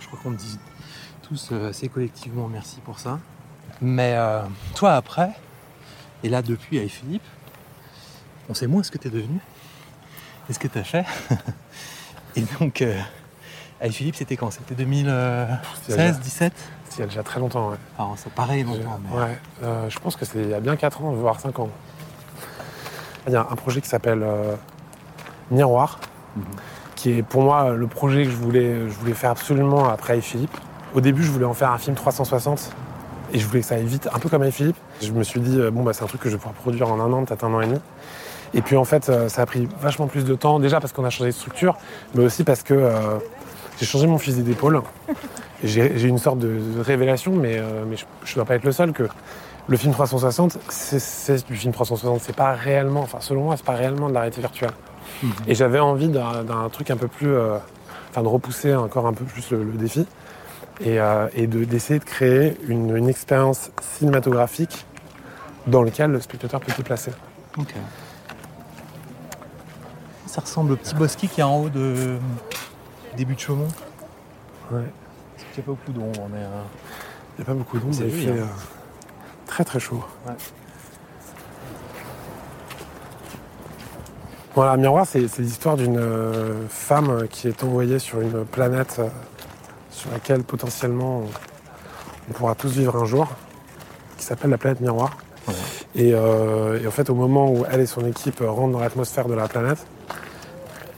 je 0.00 0.06
crois 0.06 0.18
qu'on 0.22 0.30
dit 0.30 0.58
tous 1.22 1.52
assez 1.52 1.88
collectivement 1.90 2.48
merci 2.48 2.80
pour 2.80 2.98
ça. 2.98 3.18
Mais 3.82 4.16
toi, 4.74 4.94
après, 4.94 5.30
et 6.22 6.28
là, 6.30 6.40
depuis, 6.40 6.78
avec 6.78 6.90
Philippe, 6.90 7.22
on 8.48 8.54
sait 8.54 8.66
moins 8.66 8.82
ce 8.82 8.90
que 8.90 8.98
tu 8.98 9.08
es 9.08 9.10
devenu 9.10 9.38
et 10.48 10.52
ce 10.52 10.58
que 10.58 10.68
tu 10.68 10.78
as 10.78 10.84
fait. 10.84 11.04
Et 12.36 12.44
donc, 12.58 12.82
euh, 12.82 12.98
avec 13.80 13.92
Philippe, 13.92 14.16
c'était 14.16 14.36
quand? 14.36 14.50
C'était 14.50 14.74
2016, 14.74 16.20
17 16.20 16.52
Il 16.96 17.00
y 17.00 17.02
a 17.02 17.06
déjà 17.06 17.22
très 17.22 17.38
longtemps, 17.38 17.70
ouais. 17.70 17.76
Enfin, 17.96 18.16
ça 18.16 18.30
paraît 18.30 18.62
longtemps, 18.62 18.98
mais... 19.04 19.16
Ouais, 19.16 19.38
euh, 19.62 19.88
je 19.88 19.98
pense 19.98 20.16
que 20.16 20.24
c'est 20.24 20.42
il 20.42 20.50
y 20.50 20.54
a 20.54 20.60
bien 20.60 20.76
4 20.76 21.02
ans, 21.02 21.12
voire 21.12 21.38
5 21.38 21.58
ans. 21.60 21.70
Il 23.26 23.32
y 23.32 23.36
a 23.36 23.40
un 23.40 23.56
projet 23.56 23.80
qui 23.80 23.88
s'appelle 23.88 24.22
euh, 24.22 24.54
Miroir, 25.50 26.00
qui 26.96 27.12
est 27.12 27.22
pour 27.22 27.42
moi 27.42 27.70
le 27.70 27.86
projet 27.86 28.24
que 28.24 28.30
je 28.30 28.36
voulais, 28.36 28.88
je 28.88 28.94
voulais 28.94 29.14
faire 29.14 29.30
absolument 29.30 29.88
après 29.88 30.20
Philippe. 30.20 30.56
Au 30.94 31.00
début, 31.00 31.22
je 31.22 31.30
voulais 31.30 31.44
en 31.44 31.54
faire 31.54 31.70
un 31.70 31.78
film 31.78 31.96
360 31.96 32.72
et 33.32 33.38
je 33.38 33.46
voulais 33.46 33.60
que 33.60 33.66
ça 33.66 33.74
aille 33.76 33.84
vite, 33.84 34.08
un 34.12 34.18
peu 34.18 34.28
comme 34.28 34.48
Philippe. 34.50 34.76
Je 35.02 35.10
me 35.12 35.24
suis 35.24 35.40
dit, 35.40 35.58
euh, 35.58 35.70
bon, 35.70 35.82
bah, 35.82 35.92
c'est 35.92 36.04
un 36.04 36.06
truc 36.06 36.20
que 36.20 36.28
je 36.28 36.34
vais 36.34 36.38
pouvoir 36.38 36.54
produire 36.54 36.88
en 36.90 37.00
un 37.00 37.12
an, 37.12 37.24
peut-être 37.24 37.44
un 37.44 37.52
an 37.52 37.60
et 37.60 37.66
demi. 37.66 37.80
Et 38.54 38.62
puis 38.62 38.76
en 38.76 38.84
fait, 38.84 39.08
euh, 39.08 39.28
ça 39.28 39.42
a 39.42 39.46
pris 39.46 39.68
vachement 39.80 40.06
plus 40.06 40.24
de 40.24 40.34
temps, 40.34 40.60
déjà 40.60 40.80
parce 40.80 40.92
qu'on 40.92 41.04
a 41.04 41.10
changé 41.10 41.30
de 41.30 41.34
structure, 41.36 41.76
mais 42.14 42.24
aussi 42.24 42.44
parce 42.44 42.62
que 42.62 42.74
euh, 42.74 43.18
j'ai 43.78 43.86
changé 43.86 44.06
mon 44.06 44.18
fusil 44.18 44.42
d'épaule. 44.42 44.80
J'ai 45.62 45.98
j'ai 45.98 46.08
une 46.08 46.18
sorte 46.18 46.38
de, 46.38 46.60
révélation, 46.80 47.32
mais, 47.32 47.58
euh, 47.58 47.84
mais 47.88 47.96
je 47.96 48.30
ne 48.30 48.34
dois 48.36 48.44
pas 48.44 48.54
être 48.54 48.64
le 48.64 48.72
seul 48.72 48.92
que 48.92 49.08
le 49.66 49.76
film 49.76 49.92
360, 49.92 50.58
c'est- 50.68 51.46
du 51.46 51.56
film 51.56 51.72
360. 51.72 52.20
C'est 52.20 52.36
pas 52.36 52.52
réellement, 52.52 53.00
enfin 53.00 53.18
selon 53.20 53.44
moi, 53.44 53.56
c'est 53.56 53.64
pas 53.64 53.72
réellement 53.72 54.08
de 54.08 54.14
la 54.14 54.20
réalité 54.20 54.40
virtuelle. 54.40 54.72
Et 55.48 55.54
j'avais 55.54 55.80
envie 55.80 56.08
d'un 56.08 56.68
truc 56.70 56.90
un 56.90 56.96
peu 56.96 57.08
plus, 57.08 57.32
euh, 57.34 57.56
enfin 58.10 58.22
de 58.22 58.28
repousser 58.28 58.74
encore 58.74 59.06
un 59.06 59.12
peu 59.14 59.24
plus 59.24 59.50
le, 59.50 59.64
le 59.64 59.72
défi 59.72 60.06
et, 60.80 60.98
et 61.34 61.46
de- 61.46 61.64
d'essayer 61.64 61.98
de, 61.98 62.04
créer 62.04 62.56
une, 62.68 62.96
une 62.96 63.08
expérience 63.08 63.70
cinématographique 63.80 64.84
dans 65.66 65.82
laquelle 65.82 66.10
le 66.10 66.20
spectateur 66.20 66.60
peut 66.60 66.72
se 66.72 66.82
placer. 66.82 67.12
Ça 70.34 70.40
ressemble 70.40 70.72
au 70.72 70.76
petit 70.76 70.96
bosquet 70.96 71.28
qui 71.28 71.40
est 71.42 71.44
en 71.44 71.60
haut 71.60 71.68
de 71.68 72.16
début 73.16 73.36
de 73.36 73.38
Chaumont. 73.38 73.68
Ouais. 74.72 74.82
Parce 75.36 75.48
qu'il 75.52 75.58
n'y 75.58 75.60
a 75.60 75.62
pas 75.62 75.78
beaucoup 75.80 75.92
d'ombre, 75.92 76.28
mais... 76.28 76.40
euh, 76.40 76.62
Il 77.38 77.40
n'y 77.40 77.42
a 77.42 77.46
pas 77.46 77.54
beaucoup 77.54 77.78
d'ombre, 77.78 77.94
C'est 77.94 78.08
il 78.08 78.10
fait 78.10 78.30
hein. 78.32 78.38
euh, 78.38 78.46
très 79.46 79.62
très 79.62 79.78
chaud. 79.78 80.02
Ouais. 80.26 80.32
Voilà, 84.56 84.76
Miroir, 84.76 85.06
c'est 85.06 85.20
l'histoire 85.38 85.76
d'une 85.76 85.98
euh, 85.98 86.66
femme 86.68 87.28
qui 87.28 87.46
est 87.46 87.62
envoyée 87.62 88.00
sur 88.00 88.20
une 88.20 88.44
planète 88.44 88.96
euh, 88.98 89.06
sur 89.92 90.10
laquelle 90.10 90.42
potentiellement 90.42 91.18
on, 91.20 91.28
on 92.28 92.32
pourra 92.32 92.56
tous 92.56 92.72
vivre 92.72 92.96
un 93.00 93.04
jour, 93.04 93.28
qui 94.18 94.24
s'appelle 94.24 94.50
la 94.50 94.58
planète 94.58 94.80
Miroir. 94.80 95.16
Et, 95.94 96.12
euh, 96.12 96.80
et 96.82 96.88
en 96.88 96.90
fait, 96.90 97.08
au 97.08 97.14
moment 97.14 97.52
où 97.52 97.64
elle 97.70 97.82
et 97.82 97.86
son 97.86 98.04
équipe 98.04 98.40
rentrent 98.40 98.72
dans 98.72 98.80
l'atmosphère 98.80 99.28
de 99.28 99.34
la 99.34 99.46
planète, 99.46 99.86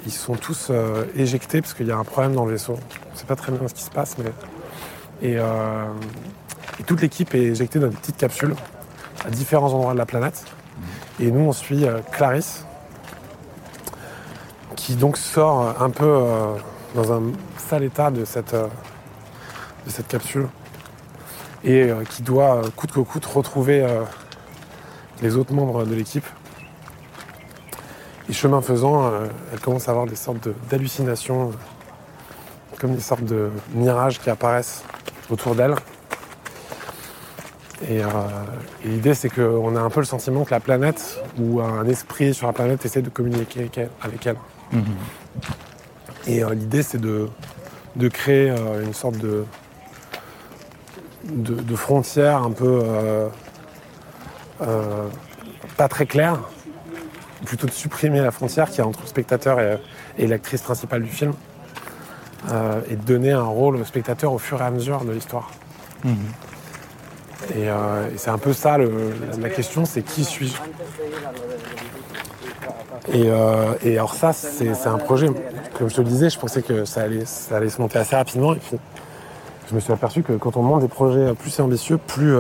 ils 0.07 0.13
sont 0.13 0.37
tous 0.37 0.69
euh, 0.71 1.05
éjectés 1.17 1.61
parce 1.61 1.75
qu'il 1.75 1.89
y 1.89 1.91
a 1.91 1.97
un 1.97 2.05
problème 2.05 2.35
dans 2.35 2.45
le 2.45 2.53
vaisseau. 2.53 2.75
On 2.75 3.13
ne 3.13 3.19
sait 3.19 3.27
pas 3.27 3.35
très 3.35 3.51
bien 3.51 3.67
ce 3.67 3.75
qui 3.75 3.83
se 3.83 3.91
passe, 3.91 4.17
mais. 4.19 4.33
Et, 5.21 5.37
euh, 5.39 5.87
toute 6.87 7.01
l'équipe 7.01 7.35
est 7.35 7.43
éjectée 7.43 7.79
dans 7.79 7.89
des 7.89 7.97
petites 7.97 8.19
capsules 8.19 8.55
à 9.25 9.31
différents 9.31 9.73
endroits 9.73 9.95
de 9.95 9.99
la 9.99 10.07
planète. 10.07 10.45
Et 11.19 11.31
nous, 11.31 11.41
on 11.41 11.53
suit 11.53 11.87
euh, 11.87 12.01
Clarisse, 12.13 12.65
qui 14.77 14.95
donc 14.95 15.17
sort 15.17 15.75
un 15.81 15.91
peu 15.91 16.23
dans 16.95 17.13
un 17.13 17.33
sale 17.57 17.83
état 17.83 18.11
de 18.11 18.25
cette, 18.25 18.55
de 18.55 19.91
cette 19.91 20.07
capsule 20.07 20.47
et 21.65 21.91
qui 22.11 22.23
doit 22.23 22.61
coûte 22.77 22.93
que 22.93 23.01
coûte 23.01 23.25
retrouver 23.25 23.85
les 25.23 25.37
autres 25.37 25.55
membres 25.55 25.85
de 25.85 25.95
l'équipe. 25.95 26.27
Chemin 28.37 28.61
faisant, 28.61 29.07
euh, 29.07 29.29
elle 29.51 29.61
commence 29.61 29.89
à 29.89 29.93
avoir 29.93 30.05
des 30.05 30.15
sortes 30.15 30.49
d'hallucinations, 30.69 31.49
euh, 31.49 31.53
comme 32.79 32.95
des 32.95 33.01
sortes 33.01 33.25
de 33.25 33.49
mirages 33.73 34.21
qui 34.21 34.29
apparaissent 34.29 34.85
autour 35.31 35.55
d'elle. 35.55 35.75
Et, 37.89 38.05
euh, 38.05 38.09
et 38.85 38.89
l'idée, 38.89 39.15
c'est 39.15 39.31
qu'on 39.31 39.75
a 39.75 39.81
un 39.81 39.89
peu 39.89 40.01
le 40.01 40.07
sentiment 40.07 40.45
que 40.45 40.51
la 40.51 40.61
planète 40.61 41.19
ou 41.39 41.63
un 41.63 41.87
esprit 41.87 42.35
sur 42.35 42.47
la 42.47 42.53
planète 42.53 42.85
essaie 42.85 43.01
de 43.01 43.09
communiquer 43.09 43.71
avec 44.03 44.27
elle. 44.27 44.37
elle. 44.75 44.83
Et 46.27 46.45
euh, 46.45 46.53
l'idée, 46.53 46.83
c'est 46.83 47.01
de, 47.01 47.31
de 47.97 48.09
créer 48.09 48.51
euh, 48.51 48.85
une 48.85 48.93
sorte 48.93 49.17
de, 49.17 49.47
de, 51.25 51.55
de 51.55 51.75
frontière 51.75 52.43
un 52.43 52.53
peu 52.53 52.83
pas 55.79 55.89
très 55.89 56.05
claire, 56.05 56.39
plutôt 57.45 57.67
de 57.67 57.73
supprimer 57.73 58.21
la 58.21 58.31
frontière 58.31 58.69
qu'il 58.71 58.79
y 58.79 58.81
a 58.83 58.87
entre 58.87 59.01
le 59.03 59.07
spectateur 59.07 59.61
et, 59.61 59.79
et 60.19 60.27
l'actrice 60.27 60.63
principale 60.63 61.03
du 61.03 61.11
film, 61.11 61.33
euh, 62.51 62.81
et 62.91 62.97
de 62.97 63.03
donner 63.03 63.33
un 63.33 63.43
rôle 63.45 63.77
au 63.77 63.85
spectateur 63.85 64.33
au 64.33 64.39
fur 64.39 64.61
et 64.63 64.65
à 64.65 64.71
mesure 64.71 65.05
de 65.05 65.13
l'histoire. 65.13 65.51
Et, 67.55 67.69
euh, 67.69 68.09
et 68.15 68.19
c'est 68.19 68.31
un 68.31 68.39
peu 68.39 68.53
ça 68.53 68.79
le- 68.79 69.13
la 69.41 69.51
question, 69.51 69.85
c'est 69.85 70.03
qui 70.03 70.25
suis-je? 70.25 70.57
Et, 73.13 73.29
euh, 73.29 73.75
et 73.83 73.93
alors 73.99 74.15
ça, 74.15 74.33
c'est 74.33 74.87
un 74.87 74.99
projet, 74.99 75.29
comme 75.79 75.89
je 75.91 75.95
te 75.97 76.01
le 76.01 76.09
disais, 76.09 76.31
je 76.31 76.39
pensais 76.39 76.63
que 76.63 76.85
ça 76.85 77.03
allait, 77.03 77.25
ça 77.25 77.57
allait 77.59 77.69
se 77.69 77.81
monter 77.81 77.99
assez 77.99 78.17
rapidement. 78.17 78.55
Et 78.55 78.59
puis, 78.59 78.77
je 79.69 79.75
me 79.75 79.81
suis 79.81 79.93
aperçu 79.93 80.23
que 80.23 80.33
quand 80.33 80.57
on 80.57 80.63
monte 80.63 80.81
des 80.81 80.89
projets 80.89 81.35
plus 81.35 81.51
c'est 81.51 81.63
ambitieux, 81.63 81.99
plus, 81.99 82.35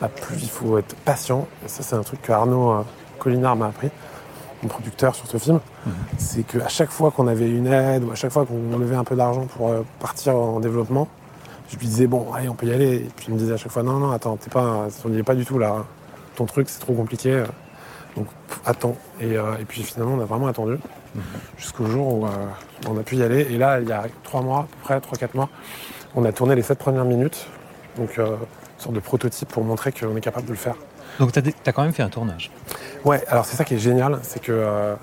bah, 0.00 0.08
plus 0.08 0.42
il 0.42 0.48
faut 0.48 0.78
être 0.78 0.96
patient. 1.04 1.46
Et 1.64 1.68
ça, 1.68 1.82
c'est 1.82 1.94
un 1.96 2.02
truc 2.02 2.22
que 2.22 2.32
Arnaud 2.32 2.84
Collinard 3.18 3.56
m'a 3.56 3.66
appris, 3.66 3.90
mon 4.62 4.68
producteur 4.68 5.14
sur 5.14 5.26
ce 5.26 5.38
film. 5.38 5.60
C'est 6.18 6.42
qu'à 6.44 6.68
chaque 6.68 6.90
fois 6.90 7.10
qu'on 7.10 7.26
avait 7.26 7.48
une 7.50 7.66
aide 7.66 8.04
ou 8.04 8.10
à 8.10 8.14
chaque 8.14 8.32
fois 8.32 8.46
qu'on 8.46 8.78
levait 8.78 8.96
un 8.96 9.04
peu 9.04 9.16
d'argent 9.16 9.46
pour 9.46 9.68
euh, 9.68 9.82
partir 10.00 10.36
en 10.36 10.60
développement, 10.60 11.08
je 11.68 11.76
lui 11.76 11.86
disais, 11.86 12.06
bon, 12.06 12.32
allez, 12.32 12.48
on 12.48 12.54
peut 12.54 12.66
y 12.66 12.72
aller. 12.72 12.96
Et 12.96 13.10
puis 13.16 13.26
il 13.28 13.34
me 13.34 13.38
disait 13.38 13.54
à 13.54 13.56
chaque 13.56 13.72
fois, 13.72 13.82
non, 13.82 13.98
non, 13.98 14.12
attends, 14.12 14.36
t'es 14.36 14.50
pas, 14.50 14.86
on 15.04 15.08
n'y 15.08 15.18
est 15.18 15.22
pas 15.22 15.34
du 15.34 15.44
tout 15.44 15.58
là. 15.58 15.84
Ton 16.36 16.46
truc, 16.46 16.68
c'est 16.68 16.80
trop 16.80 16.92
compliqué. 16.92 17.44
Donc, 18.16 18.26
attends. 18.64 18.96
Et, 19.20 19.36
euh, 19.36 19.54
puis 19.66 19.82
finalement, 19.82 20.14
on 20.14 20.20
a 20.20 20.24
vraiment 20.24 20.46
attendu 20.46 20.78
jusqu'au 21.56 21.86
jour 21.86 22.20
où 22.20 22.26
euh, 22.26 22.30
on 22.88 22.98
a 22.98 23.02
pu 23.02 23.16
y 23.16 23.22
aller. 23.22 23.46
Et 23.50 23.58
là, 23.58 23.80
il 23.80 23.88
y 23.88 23.92
a 23.92 24.04
trois 24.22 24.42
mois, 24.42 24.60
à 24.60 24.62
peu 24.62 24.78
près, 24.82 25.00
trois, 25.00 25.18
quatre 25.18 25.34
mois, 25.34 25.48
on 26.14 26.24
a 26.24 26.32
tourné 26.32 26.54
les 26.54 26.62
sept 26.62 26.78
premières 26.78 27.04
minutes. 27.04 27.46
Donc, 27.96 28.18
une 28.18 28.36
sorte 28.78 28.94
de 28.94 29.00
prototype 29.00 29.48
pour 29.48 29.64
montrer 29.64 29.92
qu'on 29.92 30.14
est 30.16 30.20
capable 30.20 30.46
de 30.46 30.52
le 30.52 30.58
faire. 30.58 30.76
Donc 31.18 31.32
tu 31.32 31.38
as, 31.38 31.72
quand 31.72 31.82
même 31.82 31.92
fait 31.92 32.02
un 32.02 32.08
tournage. 32.08 32.50
Ouais, 33.04 33.22
alors 33.28 33.44
c'est 33.44 33.56
ça 33.56 33.64
qui 33.64 33.74
est 33.74 33.78
génial, 33.78 34.18
c'est 34.22 34.40
que 34.40 34.52
euh, 34.52 34.94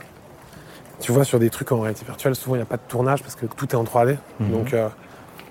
tu 0.99 1.11
vois, 1.11 1.23
sur 1.23 1.39
des 1.39 1.49
trucs 1.49 1.71
en 1.71 1.79
réalité 1.79 2.05
virtuelle, 2.05 2.35
souvent 2.35 2.55
il 2.55 2.59
n'y 2.59 2.63
a 2.63 2.67
pas 2.67 2.77
de 2.77 2.87
tournage 2.87 3.21
parce 3.21 3.35
que 3.35 3.45
tout 3.45 3.69
est 3.69 3.75
en 3.75 3.83
3D. 3.83 4.17
Donc, 4.39 4.73
euh, 4.73 4.89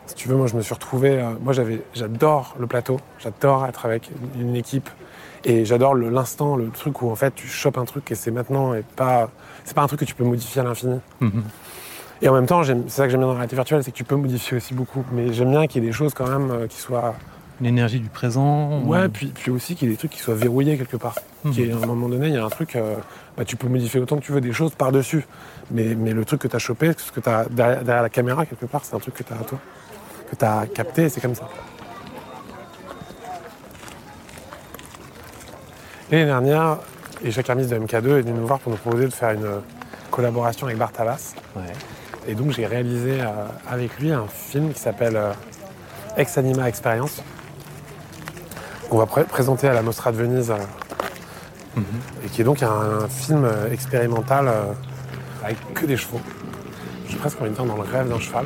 si 0.07 0.15
tu 0.15 0.29
veux, 0.29 0.37
moi 0.37 0.47
je 0.47 0.57
me 0.57 0.63
suis 0.63 0.75
retrouvé. 0.75 1.19
euh, 1.19 1.31
moi 1.41 1.53
j'avais, 1.53 1.83
j'adore 1.95 2.55
le 2.59 2.67
plateau, 2.67 3.01
j'adore 3.19 3.67
être 3.67 3.87
avec 3.87 4.11
une 4.39 4.57
équipe 4.57 4.89
et 5.45 5.65
j'adore 5.65 5.95
l'instant, 5.95 6.57
le 6.57 6.69
truc 6.69 7.03
où 7.03 7.11
en 7.11 7.17
fait 7.17 7.35
tu 7.35 7.49
chopes 7.49 7.79
un 7.79 7.85
truc 7.85 8.11
et 8.11 8.15
c'est 8.15 8.31
maintenant 8.31 8.75
et 8.75 8.83
pas. 8.83 9.31
C'est 9.65 9.75
pas 9.75 9.83
un 9.83 9.87
truc 9.87 10.01
que 10.01 10.05
tu 10.05 10.15
peux 10.15 10.25
modifier 10.25 10.61
à 10.61 10.65
l'infini. 10.65 11.01
Et 12.21 12.29
en 12.29 12.35
même 12.35 12.47
temps, 12.47 12.63
c'est 12.63 12.77
ça 12.89 13.05
que 13.05 13.11
j'aime 13.11 13.21
bien 13.21 13.27
dans 13.27 13.33
la 13.33 13.39
réalité 13.39 13.57
virtuelle, 13.57 13.83
c'est 13.83 13.91
que 13.91 13.97
tu 13.97 14.05
peux 14.05 14.15
modifier 14.17 14.57
aussi 14.57 14.75
beaucoup. 14.75 15.05
Mais 15.13 15.33
j'aime 15.33 15.51
bien 15.51 15.67
qu'il 15.67 15.83
y 15.83 15.87
ait 15.87 15.89
des 15.89 15.93
choses 15.93 16.15
quand 16.15 16.29
même 16.29 16.69
qui 16.69 16.79
soient 16.79 17.15
L'énergie 17.63 18.01
du 18.01 18.09
présent. 18.09 18.83
Ouais, 18.83 19.09
puis, 19.09 19.29
puis 19.29 19.51
aussi 19.51 19.75
qu'il 19.75 19.89
y 19.89 19.91
ait 19.91 19.95
des 19.95 19.99
trucs 19.99 20.11
qui 20.11 20.19
soient 20.19 20.35
verrouillés 20.35 20.77
quelque 20.77 20.97
part. 20.97 21.15
Ait, 21.57 21.73
à 21.73 21.77
un 21.77 21.87
moment 21.87 22.09
donné, 22.09 22.27
il 22.29 22.35
y 22.35 22.37
a 22.37 22.45
un 22.45 22.49
truc, 22.49 22.75
euh, 22.75 22.97
bah, 23.37 23.45
tu 23.45 23.57
peux 23.57 23.69
modifier 23.69 24.01
autant 24.01 24.17
que 24.17 24.23
tu 24.23 24.33
veux 24.33 24.41
des 24.41 24.53
choses 24.53 24.75
par-dessus. 24.75 25.25
Mais, 25.71 25.95
mais 25.95 26.13
le 26.13 26.25
truc 26.25 26.41
que 26.43 26.49
tu 26.49 26.57
as 26.57 26.59
chopé, 26.59 26.93
ce 26.97 27.13
que 27.13 27.21
tu 27.21 27.29
as 27.29 27.47
derrière, 27.49 27.85
derrière 27.85 28.03
la 28.03 28.11
caméra, 28.11 28.45
quelque 28.47 28.67
part, 28.67 28.85
c'est 28.85 28.97
un 28.97 28.99
truc 28.99 29.15
que 29.15 29.23
tu 29.23 29.33
as 29.33 29.37
à 29.37 29.45
toi, 29.45 29.59
que 30.31 30.37
tu 30.37 30.45
as 30.45 30.67
capté, 30.67 31.05
et 31.05 31.09
c'est 31.09 31.21
comme 31.21 31.37
ça. 31.37 31.49
L'année 36.11 36.27
dernière, 36.27 36.79
Jacques 37.25 37.49
Hermis 37.49 37.67
de 37.67 37.79
MK2 37.79 38.19
est 38.19 38.23
venu 38.23 38.33
nous 38.33 38.47
voir 38.47 38.59
pour 38.59 38.73
nous 38.73 38.79
proposer 38.79 39.07
de 39.07 39.13
faire 39.13 39.31
une 39.31 39.63
collaboration 40.11 40.67
avec 40.67 40.79
Bart 40.79 40.93
Havas. 40.99 41.35
Ouais. 41.57 41.63
Et 42.27 42.35
donc 42.35 42.53
j'ai 42.53 42.67
réalisé 42.67 43.21
euh, 43.21 43.47
avec 43.69 43.99
lui 43.99 44.13
un 44.13 44.27
film 44.27 44.73
qui 44.73 44.79
s'appelle 44.79 45.17
euh, 45.17 45.33
Ex 46.17 46.37
Anima 46.39 46.69
Experience. 46.69 47.23
Qu'on 48.93 48.99
va 48.99 49.07
pré- 49.07 49.25
présenter 49.25 49.67
à 49.69 49.73
la 49.73 49.81
Mostra 49.81 50.13
de 50.13 50.19
Venise. 50.19 50.51
euh, 50.51 51.81
Et 52.27 52.29
qui 52.29 52.43
est 52.43 52.45
donc 52.45 52.63
un, 52.63 53.09
film 53.09 53.45
euh, 53.47 53.73
expérimental 53.73 54.47
euh, 54.49 54.65
avec 55.43 55.57
que 55.73 55.87
des 55.87 55.97
chevaux. 55.97 56.21
J'ai 57.09 57.17
presque 57.17 57.41
envie 57.41 57.49
de 57.51 57.55
dire 57.55 57.65
dans 57.65 57.77
le 57.77 57.83
rêve 57.83 58.11
d'un 58.11 58.21
cheval. 58.21 58.45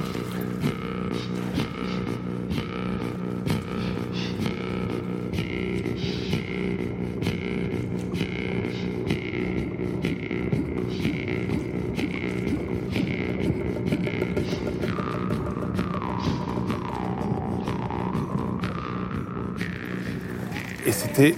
Et 20.87 20.93
c'était 20.93 21.35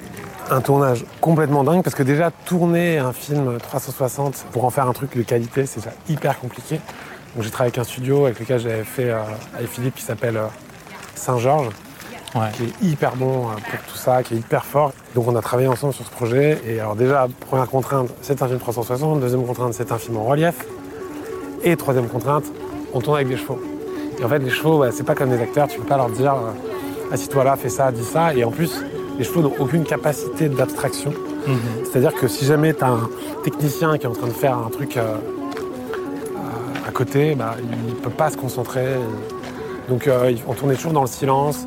un 0.51 0.61
tournage 0.61 1.05
complètement 1.21 1.65
dingue 1.65 1.83
parce 1.83 1.97
que 1.97 2.03
déjà 2.03 2.31
tourner 2.31 2.99
un 2.99 3.13
film 3.13 3.59
360 3.59 4.47
pour 4.53 4.65
en 4.65 4.71
faire 4.71 4.87
un 4.89 4.93
truc 4.93 5.17
de 5.17 5.23
qualité, 5.23 5.67
c'est 5.67 5.81
déjà 5.81 5.95
hyper 6.09 6.39
compliqué. 6.39 6.81
Donc 7.35 7.45
j'ai 7.45 7.51
travaillé 7.51 7.73
avec 7.75 7.79
un 7.79 7.85
studio 7.85 8.27
avec 8.27 8.41
lequel 8.41 8.61
j'avais 8.61 8.85
fait 8.85 9.11
euh, 9.11 9.19
avec 9.57 9.69
Philippe 9.69 9.95
qui 9.95 10.03
s'appelle 10.03 10.37
euh, 10.37 10.47
Saint-Georges, 11.15 11.69
Ouais. 12.35 12.51
qui 12.59 12.65
est 12.65 12.87
hyper 12.91 13.17
bon 13.17 13.49
euh, 13.49 13.53
pour 13.53 13.81
tout 13.91 13.97
ça, 13.97 14.23
qui 14.23 14.35
est 14.35 14.37
hyper 14.37 14.63
fort. 14.65 14.93
Donc 15.15 15.27
on 15.29 15.35
a 15.35 15.41
travaillé 15.41 15.67
ensemble 15.67 15.95
sur 15.95 16.05
ce 16.05 16.11
projet. 16.11 16.61
Et 16.67 16.79
alors 16.79 16.95
déjà, 16.95 17.27
première 17.49 17.69
contrainte, 17.69 18.11
c'est 18.21 18.43
un 18.43 18.47
film 18.49 18.59
360. 18.59 19.21
Deuxième 19.21 19.47
contrainte, 19.47 19.73
c'est 19.73 19.91
un 19.93 19.99
film 19.99 20.19
en 20.19 20.25
relief. 20.25 20.67
Et 21.65 21.75
troisième 21.77 22.07
contrainte, 22.07 22.45
on 22.93 23.01
tourne 23.01 23.17
avec 23.17 23.29
des 23.29 23.39
chevaux. 23.39 23.59
Et 24.21 24.25
en 24.25 24.29
fait, 24.29 24.41
les 24.41 24.51
chevaux, 24.51 24.79
bah, 24.81 24.91
c'est 24.93 25.05
pas 25.05 25.15
comme 25.15 25.31
des 25.31 25.41
acteurs, 25.41 25.69
tu 25.69 25.79
peux 25.79 25.87
pas 25.87 25.97
leur 25.97 26.11
dire 26.11 26.35
euh, 26.35 27.15
assis-toi 27.15 27.45
là, 27.45 27.57
fais 27.57 27.71
ça, 27.71 27.91
dis 27.93 28.05
ça. 28.05 28.35
Et 28.35 28.45
en 28.45 28.51
plus, 28.51 28.85
les 29.19 29.25
chevaux 29.25 29.43
n'ont 29.43 29.55
aucune 29.59 29.85
capacité 29.85 30.49
d'abstraction. 30.49 31.13
C'est-à-dire 31.85 32.15
que 32.15 32.29
si 32.29 32.45
jamais 32.45 32.75
tu 32.75 32.85
as 32.85 32.89
un 32.89 33.09
technicien 33.43 33.97
qui 33.99 34.05
est 34.05 34.09
en 34.09 34.13
train 34.13 34.27
de 34.29 34.33
faire 34.33 34.57
un 34.57 34.69
truc 34.71 34.97
euh, 34.97 35.17
à- 36.87 36.91
côté, 36.91 37.35
bah, 37.35 37.55
il 37.59 37.95
ne 37.95 37.99
peut 38.01 38.11
pas 38.11 38.31
se 38.31 38.37
concentrer. 38.37 38.87
Donc 39.89 40.07
euh, 40.07 40.35
on 40.47 40.53
tournait 40.55 40.75
toujours 40.75 40.93
dans 40.93 41.01
le 41.03 41.07
silence. 41.09 41.67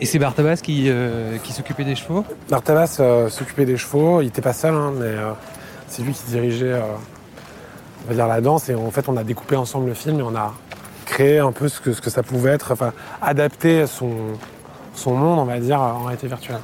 Et 0.00 0.06
c'est 0.06 0.18
Bartabas 0.18 0.56
qui, 0.56 0.86
euh, 0.88 1.38
qui 1.38 1.52
s'occupait 1.52 1.84
des 1.84 1.94
chevaux? 1.94 2.24
Bartabas 2.50 3.00
s'occupait 3.28 3.64
des 3.64 3.76
chevaux, 3.76 4.20
il 4.20 4.26
n'était 4.26 4.42
pas 4.42 4.52
seul, 4.52 4.74
hein, 4.74 4.92
mais 4.98 5.12
c'est 5.86 6.02
lui 6.02 6.12
qui 6.12 6.24
dirigeait 6.26 6.74
on 8.04 8.08
va 8.08 8.14
dire, 8.14 8.26
la 8.26 8.40
danse. 8.40 8.68
Et 8.68 8.74
en 8.74 8.90
fait, 8.90 9.08
on 9.08 9.16
a 9.16 9.22
découpé 9.24 9.56
ensemble 9.56 9.86
le 9.86 9.94
film 9.94 10.18
et 10.20 10.22
on 10.22 10.34
a 10.34 10.52
créé 11.04 11.38
un 11.38 11.52
peu 11.52 11.68
ce 11.68 11.80
que, 11.80 11.92
ce 11.92 12.00
que 12.00 12.10
ça 12.10 12.22
pouvait 12.22 12.50
être, 12.52 12.72
enfin, 12.72 12.92
adapter 13.22 13.86
son, 13.86 14.10
son 14.94 15.14
monde, 15.14 15.38
on 15.38 15.44
va 15.44 15.58
dire, 15.60 15.80
en 15.80 16.04
réalité 16.04 16.26
virtuelle. 16.26 16.58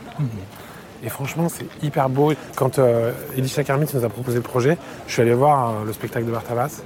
Et 1.02 1.08
franchement, 1.08 1.48
c'est 1.48 1.66
hyper 1.82 2.08
beau. 2.10 2.32
Quand 2.56 2.78
euh, 2.78 3.12
Elisha 3.36 3.64
Kermit 3.64 3.86
nous 3.94 4.04
a 4.04 4.08
proposé 4.10 4.36
le 4.36 4.42
projet, 4.42 4.76
je 5.06 5.12
suis 5.14 5.22
allé 5.22 5.32
voir 5.32 5.70
euh, 5.70 5.72
le 5.86 5.92
spectacle 5.92 6.26
de 6.26 6.30
Bartabas. 6.30 6.82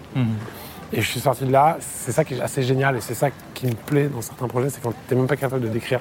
Et 0.92 1.00
je 1.02 1.11
suis 1.11 1.18
sorti 1.20 1.44
de 1.44 1.50
là, 1.50 1.76
c'est 1.80 2.12
ça 2.12 2.25
qui 2.25 2.34
est 2.34 2.40
assez 2.40 2.62
génial 2.62 2.96
et 2.96 3.00
c'est 3.00 3.14
ça 3.14 3.28
qui 3.54 3.66
me 3.66 3.73
plaît 3.75 4.06
dans 4.06 4.23
certains 4.23 4.46
projets, 4.46 4.70
c'est 4.70 4.80
quand 4.80 4.92
tu 5.08 5.14
n'es 5.14 5.18
même 5.20 5.26
pas 5.28 5.34
capable 5.37 5.62
de 5.62 5.68
décrire 5.68 5.99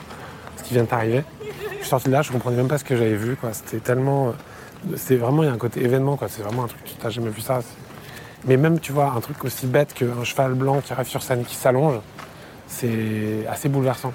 ce 0.57 0.63
qui 0.63 0.75
vient 0.75 0.83
de 0.83 0.88
t'arriver. 0.88 1.24
Je 1.72 1.77
suis 1.79 1.88
sorti 1.88 2.07
de 2.10 2.13
là, 2.13 2.22
je 2.22 2.31
comprenais 2.31 2.57
même 2.57 2.67
pas 2.67 2.77
ce 2.77 2.83
que 2.83 2.95
j'avais 2.95 3.15
vu. 3.15 3.36
C'était 3.53 3.79
tellement. 3.79 4.27
euh, 4.27 4.31
C'est 4.95 5.15
vraiment, 5.15 5.41
il 5.41 5.48
y 5.48 5.50
a 5.50 5.53
un 5.53 5.57
côté 5.57 5.83
événement, 5.83 6.15
quoi. 6.15 6.27
c'est 6.29 6.43
vraiment 6.43 6.65
un 6.65 6.67
truc, 6.67 6.83
tu 6.83 6.93
n'as 7.03 7.10
jamais 7.10 7.29
vu 7.31 7.41
ça. 7.41 7.62
C'est- 8.44 8.48
Mais 8.48 8.58
même, 8.58 8.80
tu 8.80 8.92
vois, 8.92 9.14
un 9.16 9.22
truc 9.22 9.44
aussi 9.46 9.66
bête 9.68 9.94
qu'un 9.94 10.24
cheval 10.24 10.54
blanc 10.54 10.82
qui 10.82 10.94
arrive 10.94 11.08
sur 11.08 11.24
scène 11.24 11.42
et 11.42 11.44
qui 11.46 11.56
s'allonge, 11.56 11.96
c'est 12.68 13.46
assez 13.50 13.70
bouleversant. 13.70 14.14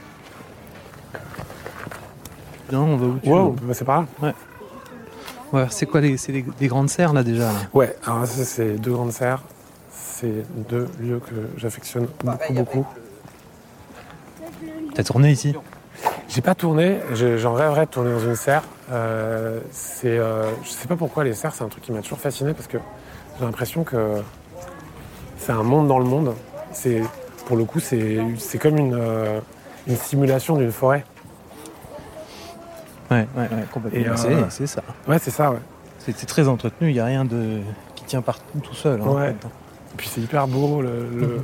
Non, 2.70 2.80
on 2.84 2.96
va 2.96 3.06
où 3.06 3.18
tu 3.22 3.30
Ouais, 3.30 3.50
peut 3.58 3.66
passer 3.66 3.84
par 3.84 4.04
là. 4.22 4.34
Ouais, 5.52 5.66
c'est 5.70 5.86
quoi 5.86 6.02
les, 6.02 6.18
c'est 6.18 6.32
des, 6.32 6.42
des 6.42 6.66
grandes 6.68 6.90
serres 6.90 7.14
là 7.14 7.22
déjà 7.22 7.44
là? 7.44 7.58
Ouais, 7.72 7.96
alors 8.04 8.26
ça, 8.26 8.44
c'est 8.44 8.74
deux 8.74 8.92
grandes 8.92 9.12
serres. 9.12 9.42
C'est 9.90 10.44
deux 10.68 10.86
lieux 11.00 11.20
que 11.20 11.34
j'affectionne 11.56 12.06
beaucoup, 12.22 12.52
beaucoup. 12.52 12.86
T'as 14.94 15.04
tourné 15.04 15.30
ici? 15.30 15.54
J'ai 16.28 16.42
pas 16.42 16.54
tourné, 16.54 16.98
je- 17.14 17.38
j'en 17.38 17.54
rêverais 17.54 17.86
de 17.86 17.90
tourner 17.90 18.10
dans 18.12 18.20
une 18.20 18.36
serre. 18.36 18.62
Euh, 18.92 19.60
c'est, 19.70 20.18
euh, 20.18 20.50
je 20.62 20.68
sais 20.68 20.86
pas 20.86 20.96
pourquoi 20.96 21.24
les 21.24 21.32
cerfs, 21.32 21.54
c'est 21.54 21.64
un 21.64 21.68
truc 21.68 21.82
qui 21.84 21.92
m'a 21.92 22.02
toujours 22.02 22.18
fasciné 22.18 22.52
parce 22.52 22.66
que 22.66 22.76
j'ai 23.38 23.44
l'impression 23.44 23.84
que 23.84 24.22
c'est 25.38 25.52
un 25.52 25.62
monde 25.62 25.88
dans 25.88 25.98
le 25.98 26.04
monde. 26.04 26.34
C'est, 26.72 27.02
pour 27.46 27.56
le 27.56 27.64
coup, 27.64 27.80
c'est, 27.80 28.18
c'est 28.38 28.58
comme 28.58 28.76
une, 28.76 28.94
euh, 28.94 29.40
une 29.86 29.96
simulation 29.96 30.56
d'une 30.56 30.72
forêt. 30.72 31.04
Ouais, 33.10 33.26
ouais, 33.36 33.42
ouais, 33.42 33.48
complètement. 33.72 34.12
Euh, 34.12 34.16
c'est, 34.16 34.50
c'est 34.50 34.66
ça. 34.66 34.82
Ouais, 35.06 35.18
c'est 35.18 35.30
ça, 35.30 35.50
ouais. 35.52 35.58
C'est, 35.98 36.26
très 36.26 36.48
entretenu, 36.48 36.88
il 36.88 36.94
n'y 36.94 37.00
a 37.00 37.04
rien 37.04 37.24
de 37.24 37.60
qui 37.94 38.04
tient 38.04 38.22
partout 38.22 38.58
tout 38.62 38.74
seul. 38.74 39.00
hein, 39.02 39.06
Ouais. 39.08 39.30
Et 39.30 39.96
puis 39.96 40.08
c'est 40.08 40.20
hyper 40.22 40.46
beau. 40.48 40.80
Le, 40.80 40.88
le- 41.14 41.42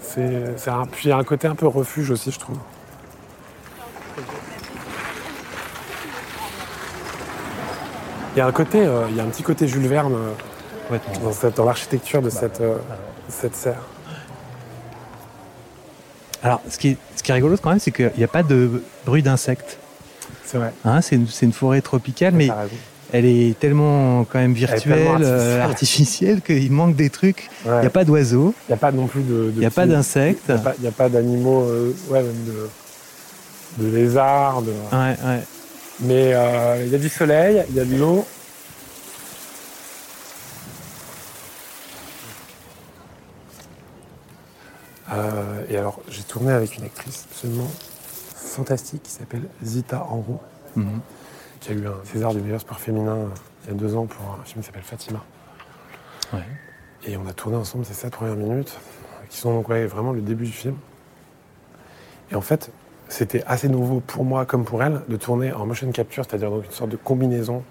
c'est, 0.00 0.56
c'est 0.56 0.70
un, 0.70 0.86
puis 0.86 1.06
il 1.06 1.08
y 1.10 1.12
a 1.12 1.16
un 1.18 1.24
côté 1.24 1.48
un 1.48 1.54
peu 1.54 1.66
refuge 1.66 2.10
aussi, 2.10 2.30
je 2.30 2.38
trouve. 2.38 2.56
Il 8.38 8.42
y 8.42 8.44
a 8.44 8.46
un 8.46 8.52
côté, 8.52 8.78
euh, 8.86 9.06
il 9.10 9.16
y 9.16 9.20
a 9.20 9.24
un 9.24 9.26
petit 9.26 9.42
côté 9.42 9.66
Jules 9.66 9.88
Verne 9.88 10.14
euh, 10.92 11.50
dans, 11.56 11.64
l'architecture 11.64 12.22
de 12.22 12.30
cette, 12.30 12.60
euh, 12.60 12.76
cette 13.28 13.56
serre. 13.56 13.82
Alors, 16.44 16.60
ce 16.70 16.78
qui, 16.78 16.90
est, 16.90 16.96
ce 17.16 17.24
qui 17.24 17.32
est 17.32 17.34
rigolo 17.34 17.56
quand 17.60 17.70
même, 17.70 17.80
c'est 17.80 17.90
qu'il 17.90 18.12
n'y 18.16 18.22
a 18.22 18.28
pas 18.28 18.44
de 18.44 18.80
bruit 19.04 19.24
d'insectes. 19.24 19.78
C'est 20.44 20.56
vrai. 20.56 20.72
Hein, 20.84 21.00
c'est, 21.00 21.16
une, 21.16 21.26
une 21.42 21.52
forêt 21.52 21.80
tropicale, 21.80 22.32
mais 22.32 22.48
elle 23.12 23.24
est 23.24 23.58
tellement 23.58 24.22
quand 24.22 24.38
même 24.38 24.52
virtuelle, 24.52 25.18
euh, 25.22 25.60
artificielle, 25.64 26.40
qu'il 26.40 26.70
manque 26.70 26.94
des 26.94 27.10
trucs. 27.10 27.50
Il 27.64 27.72
Ouais. 27.72 27.80
n'y 27.80 27.86
a 27.88 27.90
pas 27.90 28.04
d'oiseaux, 28.04 28.54
Il 28.68 28.70
n'y 28.70 28.74
a 28.74 28.78
pas 28.78 28.92
non 28.92 29.08
plus 29.08 29.22
de. 29.22 29.50
il 29.52 29.58
n'y 29.58 29.66
a 29.66 29.70
pas 29.72 29.86
d'insectes. 29.88 30.44
Il 30.78 30.82
n'y 30.82 30.86
a 30.86 30.92
pas- 30.92 31.08
d'animaux, 31.08 31.62
euh, 31.62 31.92
ouais, 32.08 32.22
même 32.22 32.44
de, 32.46 33.82
de 33.84 33.96
lézards. 33.96 34.62
de- 34.62 34.70
Ouais, 34.92 35.16
ouais. 35.26 35.40
Mais 36.00 36.32
euh, 36.34 36.84
il 36.84 36.92
y 36.92 36.94
a 36.94 36.98
du 36.98 37.08
soleil, 37.08 37.64
il 37.70 37.74
y 37.76 37.80
a 37.80 37.84
de 37.84 37.96
l'eau. 37.96 38.24
Euh, 45.12 45.64
et 45.68 45.76
alors, 45.76 46.00
j'ai 46.08 46.22
tourné 46.22 46.52
avec 46.52 46.76
une 46.76 46.84
actrice 46.84 47.26
absolument 47.30 47.70
fantastique 48.34 49.02
qui 49.04 49.10
s'appelle 49.10 49.48
Zita 49.64 50.04
Enroux, 50.04 50.40
Mhm. 50.76 51.00
qui 51.60 51.70
a 51.70 51.74
eu 51.74 51.86
un 51.86 51.94
César 52.04 52.34
du 52.34 52.40
meilleur 52.40 52.60
sport 52.60 52.78
féminin 52.78 53.16
il 53.64 53.68
y 53.68 53.72
a 53.72 53.74
deux 53.74 53.96
ans 53.96 54.06
pour 54.06 54.38
un 54.40 54.44
film 54.44 54.60
qui 54.60 54.66
s'appelle 54.66 54.82
Fatima. 54.82 55.24
Ouais. 56.32 56.40
Et 57.06 57.16
on 57.16 57.26
a 57.26 57.32
tourné 57.32 57.56
ensemble 57.56 57.84
ces 57.84 57.94
sept 57.94 58.12
premières 58.12 58.36
minutes, 58.36 58.76
qui 59.30 59.38
sont 59.38 59.52
donc 59.54 59.68
ouais, 59.68 59.86
vraiment 59.86 60.12
le 60.12 60.20
début 60.20 60.44
du 60.46 60.52
film. 60.52 60.76
Et 62.30 62.34
en 62.34 62.40
fait, 62.42 62.70
c'était 63.08 63.42
assez 63.46 63.68
nouveau 63.68 64.00
pour 64.00 64.24
moi 64.24 64.44
comme 64.46 64.64
pour 64.64 64.82
elle 64.82 65.00
de 65.08 65.16
tourner 65.16 65.52
en 65.52 65.66
motion 65.66 65.90
capture, 65.92 66.24
c'est-à-dire 66.28 66.50
donc 66.50 66.64
une 66.66 66.70
sorte 66.72 66.90
de 66.90 66.96
combinaison 66.96 67.62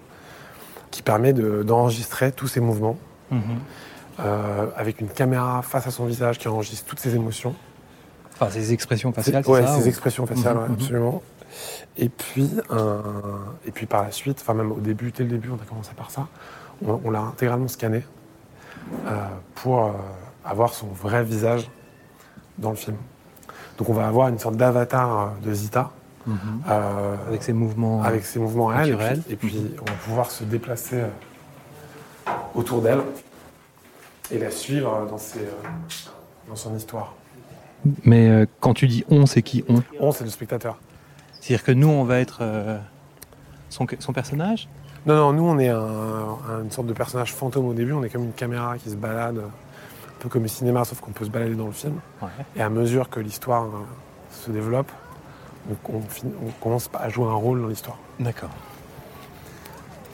qui 0.91 1.01
permet 1.01 1.33
de- 1.33 1.63
d'enregistrer 1.63 2.31
tous 2.31 2.47
ses 2.47 2.59
mouvements 2.59 2.97
Mhm. 3.31 3.41
euh, 4.19 4.65
avec 4.75 4.99
une 5.01 5.09
caméra 5.09 5.61
face 5.61 5.85
à 5.87 5.91
son 5.91 6.05
visage 6.05 6.39
qui 6.39 6.47
enregistre 6.47 6.85
toutes 6.85 6.99
ses 6.99 7.15
émotions. 7.15 7.53
Enfin, 8.33 8.49
ces 8.49 8.71
expressions 8.73 9.11
faciales, 9.13 9.43
C'est- 9.43 9.51
ouais, 9.51 9.65
ça, 9.65 9.75
ses 9.77 9.85
ou- 9.85 9.87
expressions 9.89 10.25
faciales, 10.25 10.55
Mhm, 10.55 10.61
ouais, 10.63 10.67
mhm. 10.69 10.73
absolument. 10.75 11.21
Et 11.97 12.09
puis, 12.09 12.49
et 13.65 13.71
puis 13.71 13.85
par 13.85 14.03
la 14.03 14.11
suite, 14.11 14.39
enfin 14.41 14.53
même 14.53 14.71
au 14.71 14.79
début, 14.79 15.11
dès 15.11 15.23
le 15.23 15.29
début, 15.29 15.49
on 15.49 15.55
a 15.55 15.65
commencé 15.67 15.91
par 15.95 16.11
ça, 16.11 16.27
on, 16.85 16.99
on 17.03 17.09
l'a 17.11 17.21
intégralement 17.21 17.67
scanné 17.67 18.03
euh, 19.07 19.11
pour 19.55 19.85
euh, 19.85 19.91
avoir 20.45 20.73
son 20.73 20.87
vrai 20.87 21.23
visage 21.23 21.69
dans 22.59 22.69
le 22.69 22.75
film. 22.75 22.97
Donc 23.77 23.89
on 23.89 23.93
va 23.93 24.07
avoir 24.07 24.27
une 24.29 24.39
sorte 24.39 24.55
d'avatar 24.57 25.19
euh, 25.19 25.27
de 25.47 25.53
Zita 25.53 25.91
Mhm. 26.25 26.35
euh, 26.69 27.15
Avec 27.29 27.41
mouvements. 27.53 28.03
avec 28.03 28.25
ses 28.25 28.37
mouvements 28.39 28.69
à 28.69 28.81
elle, 28.83 28.89
et 28.89 28.95
puis, 28.95 28.97
naturels. 29.05 29.23
et 29.29 29.35
puis 29.37 29.65
on 29.81 29.85
va 29.85 29.93
pouvoir 30.03 30.29
se 30.31 30.43
déplacer 30.43 30.97
euh, 30.97 31.07
autour 32.53 32.81
d'elle 32.81 32.99
et 34.29 34.37
la 34.37 34.51
suivre 34.51 35.07
dans, 35.09 35.17
ses, 35.17 35.39
dans 36.49 36.55
son 36.57 36.75
histoire. 36.75 37.13
Mais 38.03 38.45
quand 38.59 38.73
tu 38.73 38.87
dis 38.87 39.05
on, 39.09 39.25
c'est 39.25 39.41
qui 39.41 39.63
on? 39.69 39.81
On, 40.01 40.11
c'est 40.11 40.25
le 40.25 40.29
spectateur. 40.29 40.77
C'est-à-dire 41.39 41.63
que 41.63 41.71
nous, 41.71 41.87
on 41.87 42.03
va 42.03 42.19
être 42.19 42.41
son, 43.69 43.87
son 43.99 44.11
personnage? 44.11 44.67
Non, 45.05 45.15
non, 45.15 45.31
nous 45.33 45.43
on 45.43 45.57
est 45.59 45.69
un- 45.69 45.79
un- 45.79 46.63
une 46.63 46.71
sorte 46.71 46.87
de 46.87 46.93
personnage 46.93 47.33
fantôme 47.33 47.67
au 47.67 47.73
début, 47.73 47.93
on 47.93 48.03
est 48.03 48.09
comme 48.09 48.25
une 48.25 48.33
caméra 48.33 48.77
qui 48.77 48.89
se 48.89 48.95
balade, 48.95 49.39
un 50.17 50.21
peu 50.23 50.29
comme 50.29 50.43
le 50.43 50.47
cinéma, 50.47 50.83
sauf 50.83 50.99
qu'on 50.99 51.11
peut 51.11 51.25
se 51.25 51.29
balader 51.29 51.55
dans 51.55 51.67
le 51.67 51.71
film. 51.71 51.95
Ouais. 52.21 52.29
Et 52.55 52.61
à 52.61 52.69
mesure 52.69 53.09
que 53.09 53.19
l'histoire 53.19 53.63
euh, 53.65 53.67
se 54.31 54.49
développe, 54.49 54.91
on, 55.69 55.97
on 55.97 56.01
fin- 56.01 56.27
on 56.45 56.49
commence 56.63 56.89
à 56.99 57.09
jouer 57.09 57.25
un 57.27 57.33
rôle 57.35 57.61
dans 57.61 57.67
l'histoire. 57.67 57.97
D'accord. 58.19 58.49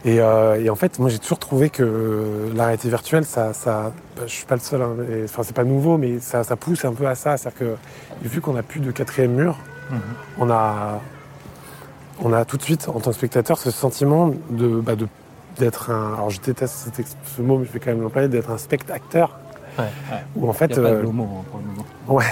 Et, 0.05 0.19
euh, 0.19 0.61
et 0.61 0.69
en 0.69 0.75
fait, 0.75 0.99
moi 0.99 1.09
j'ai 1.09 1.19
toujours 1.19 1.39
trouvé 1.39 1.69
que 1.69 2.51
la 2.53 2.65
réalité 2.65 2.89
virtuelle, 2.89 3.23
ça, 3.23 3.53
ça 3.53 3.93
bah, 4.17 4.23
je 4.25 4.31
suis 4.33 4.45
pas 4.45 4.55
le 4.55 4.61
seul, 4.61 4.81
hein, 4.81 4.95
et- 5.09 5.23
enfin 5.23 5.43
c'est 5.43 5.55
pas 5.55 5.63
nouveau, 5.63 5.97
mais 5.97 6.19
ça, 6.19 6.43
ça 6.43 6.57
pousse 6.57 6.83
un 6.83 6.91
peu 6.93 7.07
à 7.07 7.15
ça. 7.15 7.37
C'est-à-dire 7.37 7.59
que 7.59 8.27
vu 8.27 8.41
qu'on 8.41 8.53
n'a 8.53 8.63
plus 8.63 8.81
de 8.81 8.91
quatrième 8.91 9.31
mur, 9.33 9.57
Mhm. 9.89 9.99
on 10.39 10.49
a, 10.49 10.99
on 12.21 12.33
a 12.33 12.43
tout 12.43 12.57
de 12.57 12.63
suite, 12.63 12.89
en 12.89 12.99
tant 12.99 13.11
que 13.11 13.15
spectateur, 13.15 13.57
ce 13.57 13.71
sentiment 13.71 14.33
de, 14.49 14.67
bah, 14.81 14.93
d'être 15.57 15.89
un. 15.91 16.15
Alors 16.15 16.29
je 16.29 16.41
déteste 16.41 16.89
ce 17.37 17.41
mot, 17.41 17.57
mais 17.59 17.65
je 17.65 17.71
vais 17.71 17.79
quand 17.79 17.91
même 17.91 18.01
l'employer, 18.01 18.27
d'être 18.27 18.49
un 18.51 18.57
spectateur. 18.57 19.39
Ouais. 19.77 19.85
Où 20.35 20.47
en 20.47 20.51
Il 20.51 20.55
fait, 20.55 20.77
n'y 20.77 20.85
a 20.85 20.89
pas 20.89 20.95
de 20.95 21.07
mot 21.07 21.43
pour 21.49 21.59
le 21.59 21.65
moment. 21.65 21.85
Ouais. 22.07 22.25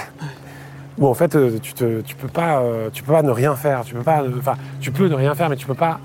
Où 0.98 1.06
en 1.06 1.14
fait, 1.14 1.36
tu, 1.60 1.72
te, 1.72 2.00
tu 2.02 2.14
peux 2.14 2.28
pas, 2.28 2.60
euh, 2.60 2.90
tu 2.92 3.02
peux 3.02 3.12
pas 3.12 3.22
ne 3.22 3.30
rien 3.30 3.56
faire. 3.56 3.84
Tu 3.84 3.94
peux 3.94 4.02
pas, 4.02 4.22
euh, 4.22 4.30
enfin, 4.38 4.56
tu 4.80 4.92
peux 4.92 5.08
ne 5.08 5.14
rien 5.14 5.34
faire, 5.34 5.48
mais 5.48 5.56
tu 5.56 5.66
peux 5.66 5.74
pas. 5.74 5.98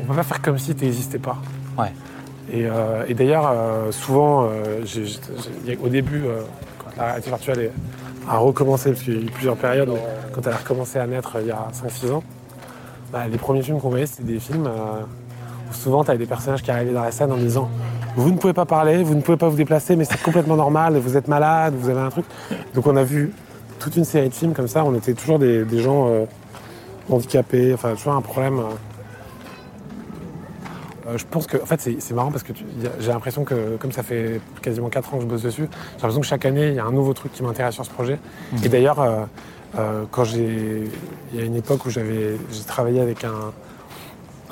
On 0.00 0.04
peut 0.04 0.14
pas 0.14 0.22
faire 0.22 0.40
comme 0.42 0.58
si 0.58 0.74
tu 0.74 0.84
n'existais 0.84 1.18
pas. 1.18 1.36
Ouais. 1.78 1.92
Et, 2.50 2.66
euh, 2.66 3.04
et 3.08 3.14
d'ailleurs, 3.14 3.50
euh, 3.50 3.92
souvent, 3.92 4.48
euh, 4.50 4.82
au 5.82 5.88
début, 5.88 6.24
quand 6.78 6.90
la 6.96 7.06
réalité 7.06 7.30
virtuelle 7.30 7.70
a 8.28 8.38
recommencé, 8.38 8.90
parce 8.90 9.02
qu'il 9.02 9.14
y 9.14 9.18
a 9.18 9.22
eu 9.22 9.30
plusieurs 9.30 9.56
périodes, 9.56 9.90
quand 10.32 10.46
elle 10.46 10.52
a 10.52 10.56
recommencé 10.56 10.98
à 10.98 11.06
naître 11.06 11.36
il 11.40 11.46
y 11.46 11.50
a 11.50 11.68
5-6 11.72 12.12
ans, 12.12 12.22
bah, 13.12 13.26
les 13.30 13.38
premiers 13.38 13.62
films 13.62 13.80
qu'on 13.80 13.90
voyait, 13.90 14.06
c'était 14.06 14.24
des 14.24 14.40
films 14.40 14.68
où 15.70 15.74
souvent 15.74 16.04
tu 16.04 16.10
avais 16.10 16.18
des 16.18 16.26
personnages 16.26 16.62
qui 16.62 16.70
arrivaient 16.70 16.92
dans 16.92 17.02
la 17.02 17.10
scène 17.10 17.32
en 17.32 17.36
disant 17.36 17.68
Vous 18.16 18.30
ne 18.30 18.36
pouvez 18.36 18.52
pas 18.52 18.66
parler, 18.66 19.02
vous 19.02 19.14
ne 19.14 19.20
pouvez 19.22 19.38
pas 19.38 19.48
vous 19.48 19.56
déplacer, 19.56 19.96
mais 19.96 20.04
c'est 20.04 20.20
complètement 20.22 20.56
normal, 20.56 20.96
vous 20.98 21.16
êtes 21.16 21.28
malade, 21.28 21.74
vous 21.76 21.88
avez 21.88 22.00
un 22.00 22.10
truc. 22.10 22.26
Donc 22.74 22.86
on 22.86 22.96
a 22.96 23.04
vu 23.04 23.32
toute 23.78 23.96
une 23.96 24.04
série 24.04 24.28
de 24.28 24.34
films 24.34 24.52
comme 24.52 24.68
ça, 24.68 24.84
on 24.84 24.94
était 24.94 25.14
toujours 25.14 25.38
des, 25.38 25.64
des 25.64 25.80
gens 25.80 26.08
euh, 26.08 26.24
handicapés, 27.10 27.72
enfin 27.74 27.94
toujours 27.94 28.12
un 28.14 28.20
problème. 28.20 28.58
euh. 28.58 28.62
Euh, 31.08 31.18
je 31.18 31.24
pense 31.28 31.46
que, 31.48 31.56
en 31.60 31.66
fait, 31.66 31.80
c'est 31.80 32.14
marrant 32.14 32.30
parce 32.30 32.44
que 32.44 32.52
j'ai 33.00 33.08
l'impression 33.08 33.44
que, 33.44 33.76
comme 33.76 33.90
ça 33.90 34.02
fait 34.04 34.40
quasiment 34.60 34.88
4 34.88 35.14
ans 35.14 35.16
que 35.16 35.22
je 35.24 35.28
bosse 35.28 35.42
dessus, 35.42 35.68
j'ai 35.72 35.94
l'impression 35.94 36.20
que 36.20 36.26
chaque 36.26 36.44
année, 36.44 36.68
il 36.68 36.74
y 36.74 36.78
a 36.78 36.84
un 36.84 36.92
nouveau 36.92 37.12
truc 37.12 37.32
qui 37.32 37.42
m'intéresse 37.42 37.74
sur 37.74 37.84
ce 37.84 37.90
projet. 37.90 38.20
Et 38.64 38.68
d'ailleurs, 38.68 39.00
euh, 39.78 40.04
quand 40.10 40.24
j'ai. 40.24 40.84
Il 41.32 41.40
y 41.40 41.42
a 41.42 41.46
une 41.46 41.56
époque 41.56 41.86
où 41.86 41.90
j'avais 41.90 42.36
j'ai 42.52 42.62
travaillé 42.64 43.00
avec 43.00 43.24
un, 43.24 43.52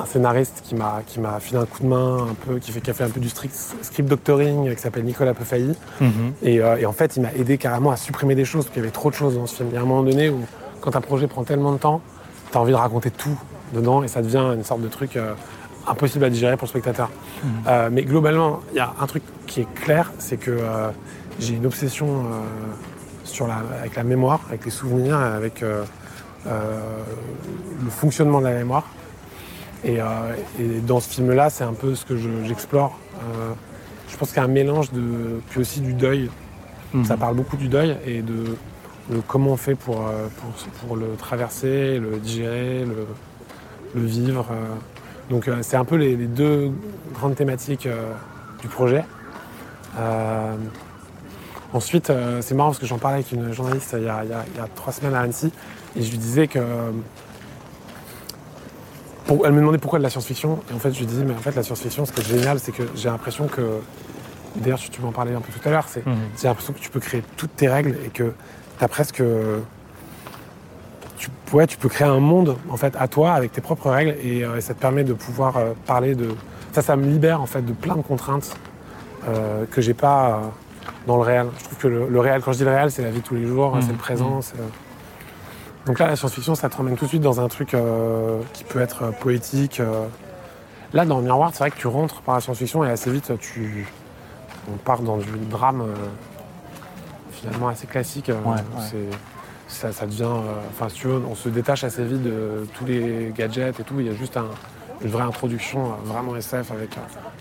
un 0.01 0.07
scénariste 0.07 0.63
qui 0.65 0.75
m'a 0.75 1.03
qui 1.07 1.21
m'a 1.21 1.41
filé 1.41 1.59
un 1.59 1.67
coup 1.67 1.83
de 1.83 1.89
main, 1.89 2.29
un 2.31 2.35
peu, 2.35 2.59
qui, 2.59 2.73
fait, 2.73 2.81
qui 2.81 2.91
a 2.91 2.95
fait 2.95 3.05
un 3.05 3.11
peu 3.11 3.21
du 3.21 3.29
strict, 3.29 3.55
script 3.83 4.09
doctoring, 4.09 4.75
qui 4.75 4.81
s'appelle 4.81 5.05
Nicolas 5.05 5.35
Peufailly. 5.35 5.75
Mhm. 6.01 6.11
Et, 6.43 6.61
euh, 6.61 6.79
et 6.79 6.87
en 6.87 6.93
fait, 6.93 7.17
il 7.17 7.23
m'a 7.23 7.33
aidé 7.33 7.59
carrément 7.59 7.91
à 7.91 7.97
supprimer 7.97 8.35
des 8.35 8.45
choses, 8.45 8.65
parce 8.65 8.75
qu'il 8.75 8.83
y 8.83 8.85
avait 8.85 8.93
trop 8.93 9.11
de 9.11 9.15
choses 9.15 9.35
dans 9.35 9.47
ce 9.47 9.57
film. 9.57 9.69
Il 9.71 9.75
y 9.75 9.79
a 9.79 9.81
un 9.81 9.85
moment 9.85 10.03
donné 10.03 10.31
où, 10.31 10.41
quand 10.81 10.97
un 10.97 11.01
projet 11.01 11.27
prend 11.27 11.45
tellement 11.45 11.73
de 11.73 11.79
temps, 11.79 12.01
tu 12.51 12.57
as 12.57 12.61
envie 12.61 12.73
de 12.73 12.77
raconter 12.77 13.11
tout 13.11 13.39
dedans, 13.75 14.03
et 14.03 14.09
ça 14.09 14.23
devient 14.23 14.53
une 14.55 14.65
sorte 14.65 14.81
de 14.81 14.89
truc 14.89 15.17
euh, 15.17 15.35
impossible 15.87 16.25
à 16.25 16.31
digérer 16.31 16.57
pour 16.57 16.67
le 16.67 16.71
spectateur. 16.71 17.11
Euh, 17.67 17.89
mais 17.93 18.03
globalement, 18.03 18.61
il 18.73 18.77
y 18.77 18.81
a 18.81 18.93
un 19.01 19.07
truc 19.07 19.23
qui 19.47 19.61
est 19.61 19.75
clair, 19.75 20.13
c'est 20.19 20.37
que 20.37 20.51
euh, 20.51 20.91
j'ai 21.39 21.55
une 21.55 21.67
obsession 21.67 22.07
euh, 22.07 22.41
sur 23.25 23.47
la, 23.47 23.63
avec 23.79 23.97
la 23.97 24.05
mémoire, 24.05 24.41
avec 24.49 24.65
les 24.65 24.71
souvenirs, 24.71 25.17
avec 25.17 25.63
euh, 25.63 25.85
euh, 26.47 26.81
le 27.85 27.91
fonctionnement 27.91 28.41
de 28.41 28.47
la 28.47 28.55
mémoire. 28.55 28.85
Et, 29.85 30.01
euh, 30.01 30.05
et 30.59 30.81
dans 30.81 31.01
ce 31.01 31.09
film-là, 31.09 31.49
c'est 31.51 31.65
un 31.65 31.73
peu 31.73 31.95
ce 31.95 32.05
que 32.05 32.17
je- 32.17 32.45
j'explore. 32.45 32.99
Euh, 33.23 33.53
je 34.09 34.17
pense 34.17 34.29
qu'il 34.29 34.39
y 34.39 34.41
a 34.41 34.45
un 34.45 34.49
mélange 34.49 34.93
de, 34.93 35.41
puis 35.49 35.61
aussi 35.61 35.81
du 35.81 35.95
deuil. 35.95 36.31
Mhm. 36.93 37.05
Ça 37.05 37.17
parle 37.17 37.35
beaucoup 37.37 37.57
du 37.57 37.69
deuil 37.69 37.97
et 38.05 38.21
de, 38.23 38.57
de 39.11 39.21
comment 39.27 39.51
on 39.53 39.57
fait 39.57 39.75
pour, 39.77 40.07
euh, 40.07 40.27
pour, 40.37 40.51
pour 40.89 40.97
le 40.97 41.15
traverser, 41.17 41.99
le 41.99 42.19
digérer, 42.19 42.85
le, 42.85 43.07
le 43.95 44.07
vivre. 44.07 44.47
Donc 45.31 45.49
c'est 45.63 45.77
un 45.77 45.85
peu 45.85 45.97
les, 45.97 46.17
les 46.17 46.27
deux 46.27 46.73
grandes 47.15 47.37
thématiques 47.37 47.89
du 48.61 48.69
projet. 48.69 49.05
Euh, 49.99 50.55
ensuite, 51.73 52.13
c'est 52.41 52.55
marrant 52.55 52.71
parce 52.71 52.81
que 52.81 52.87
j'en 52.87 52.99
parlais 52.99 53.19
avec 53.19 53.33
une 53.33 53.53
journaliste 53.53 53.95
il 53.97 54.05
y, 54.05 54.09
a, 54.09 54.25
il 54.25 54.31
y 54.31 54.33
a- 54.33 54.45
il 54.53 54.57
y 54.59 54.61
a 54.61 54.69
trois 54.75 54.93
semaines 54.93 55.15
à 55.15 55.21
Annecy 55.21 55.53
et 55.97 56.03
je 56.03 56.11
lui 56.11 56.19
disais 56.19 56.49
que 56.49 56.59
pour- 59.31 59.47
elle 59.47 59.53
me 59.53 59.61
demandait 59.61 59.79
pourquoi 59.79 60.01
de 60.01 60.03
la 60.03 60.11
science-fiction. 60.11 60.59
Et 60.71 60.75
en 60.75 60.81
fait, 60.81 60.93
je 60.93 60.99
lui 60.99 61.07
disais, 61.07 61.23
mais 61.25 61.35
en 61.35 61.39
fait, 61.39 61.55
la 61.55 61.63
science-fiction, 61.63 62.05
ce 62.05 62.11
qui 62.11 62.21
est 62.21 62.25
génial, 62.37 62.59
c'est 62.59 62.73
que 62.73 62.83
j'ai 62.97 63.09
l'impression 63.09 63.47
que. 63.47 63.63
D'ailleurs, 64.57 64.81
tu 64.81 65.01
m'en 65.01 65.13
parlais 65.13 65.33
un 65.33 65.41
peu 65.41 65.53
tout 65.53 65.69
à 65.69 65.71
l'heure, 65.71 65.85
c'est 65.87 66.05
Mhm. 66.05 66.17
j'ai 66.41 66.49
l'impression 66.49 66.73
que 66.73 66.81
tu 66.81 66.91
peux 66.91 66.99
créer 66.99 67.23
toutes 67.37 67.55
tes 67.55 67.69
règles 67.69 67.97
et 68.05 68.09
que 68.09 68.33
tu 68.79 68.85
as 68.85 68.89
presque. 68.89 69.23
tu, 71.17 71.29
ouais, 71.53 71.69
tu 71.69 71.77
peux 71.77 71.89
créer 71.89 72.09
un 72.09 72.19
monde 72.19 72.57
en 72.69 72.77
fait 72.77 72.95
à 72.99 73.07
toi 73.07 73.33
avec 73.35 73.53
tes 73.53 73.61
propres 73.61 73.91
règles 73.91 74.17
et, 74.25 74.43
euh, 74.45 74.57
et 74.57 74.61
ça 74.61 74.75
te 74.75 74.81
permet 74.81 75.05
de 75.05 75.13
pouvoir 75.13 75.57
euh, 75.59 75.73
parler 75.87 76.15
de 76.17 76.29
ça 76.73 76.81
ça 76.83 76.97
me 76.97 77.05
libère 77.07 77.41
en 77.43 77.47
fait 77.47 77.61
de 77.63 77.73
plein 77.73 77.95
de 77.95 78.01
contraintes 78.03 78.57
euh, 79.29 79.65
que 79.71 79.81
j'ai 79.83 79.93
pas 79.95 80.41
dans 81.07 81.17
le 81.17 81.23
réel 81.23 81.47
je 81.59 81.65
trouve 81.65 81.79
que 81.79 81.89
le, 81.89 82.09
le 82.09 82.21
réel 82.21 82.41
quand 82.43 82.53
je 82.53 82.59
dis 82.59 82.65
le 82.65 82.71
réel 82.71 82.91
c'est 82.91 83.03
la 83.03 83.11
vie 83.11 83.21
de 83.21 83.25
tous 83.25 83.35
les 83.35 83.47
jours 83.47 83.77
Mhm. 83.77 83.83
c'est 83.83 83.93
le 83.93 83.99
présent 83.99 84.41
c'est, 84.41 84.57
euh, 84.59 84.65
donc 85.91 85.99
là 85.99 86.07
la 86.07 86.15
science-fiction 86.15 86.55
ça 86.55 86.69
te 86.69 86.77
ramène 86.77 86.95
tout 86.95 87.07
de 87.07 87.09
suite 87.09 87.21
dans 87.23 87.41
un 87.41 87.49
truc 87.49 87.75
euh, 87.75 88.39
qui 88.53 88.63
peut 88.63 88.81
être 88.81 89.03
euh, 89.07 89.11
poétique 89.11 89.81
euh. 89.81 90.07
là 90.93 91.05
dans 91.05 91.21
Miroir 91.21 91.51
c'est 91.53 91.59
vrai 91.59 91.73
que 91.73 91.77
tu 91.79 91.89
rentres 91.89 92.21
par 92.23 92.37
la 92.37 92.41
science-fiction 92.41 92.85
et 92.85 92.91
assez 92.91 93.11
vite 93.11 93.33
tu 93.41 93.89
on 94.73 94.77
part 94.77 95.01
dans 95.01 95.17
du 95.17 95.27
drame 95.51 95.83
finalement 97.33 97.67
assez 97.67 97.89
classique 97.89 98.29
Ouais, 98.29 98.61
ça, 99.67 99.91
ça 99.93 100.07
devient. 100.07 100.29
Enfin, 100.71 100.89
si 100.89 100.97
tu 100.97 101.07
veux, 101.09 101.23
on 101.29 101.35
se 101.35 101.49
détache 101.49 101.83
assez 101.85 102.05
vite 102.05 102.23
de 102.23 102.67
tous 102.77 102.85
les 102.85 103.33
gadgets 103.37 103.79
et 103.81 103.85
tout. 103.85 103.95
Il 104.01 104.07
y 104.07 104.09
a 104.09 104.15
juste 104.15 104.37
un- 104.37 104.47
une 105.01 105.11
vraie 105.11 105.23
introduction, 105.23 105.93
vraiment 106.05 106.35
SF, 106.37 106.73
avec 106.73 106.91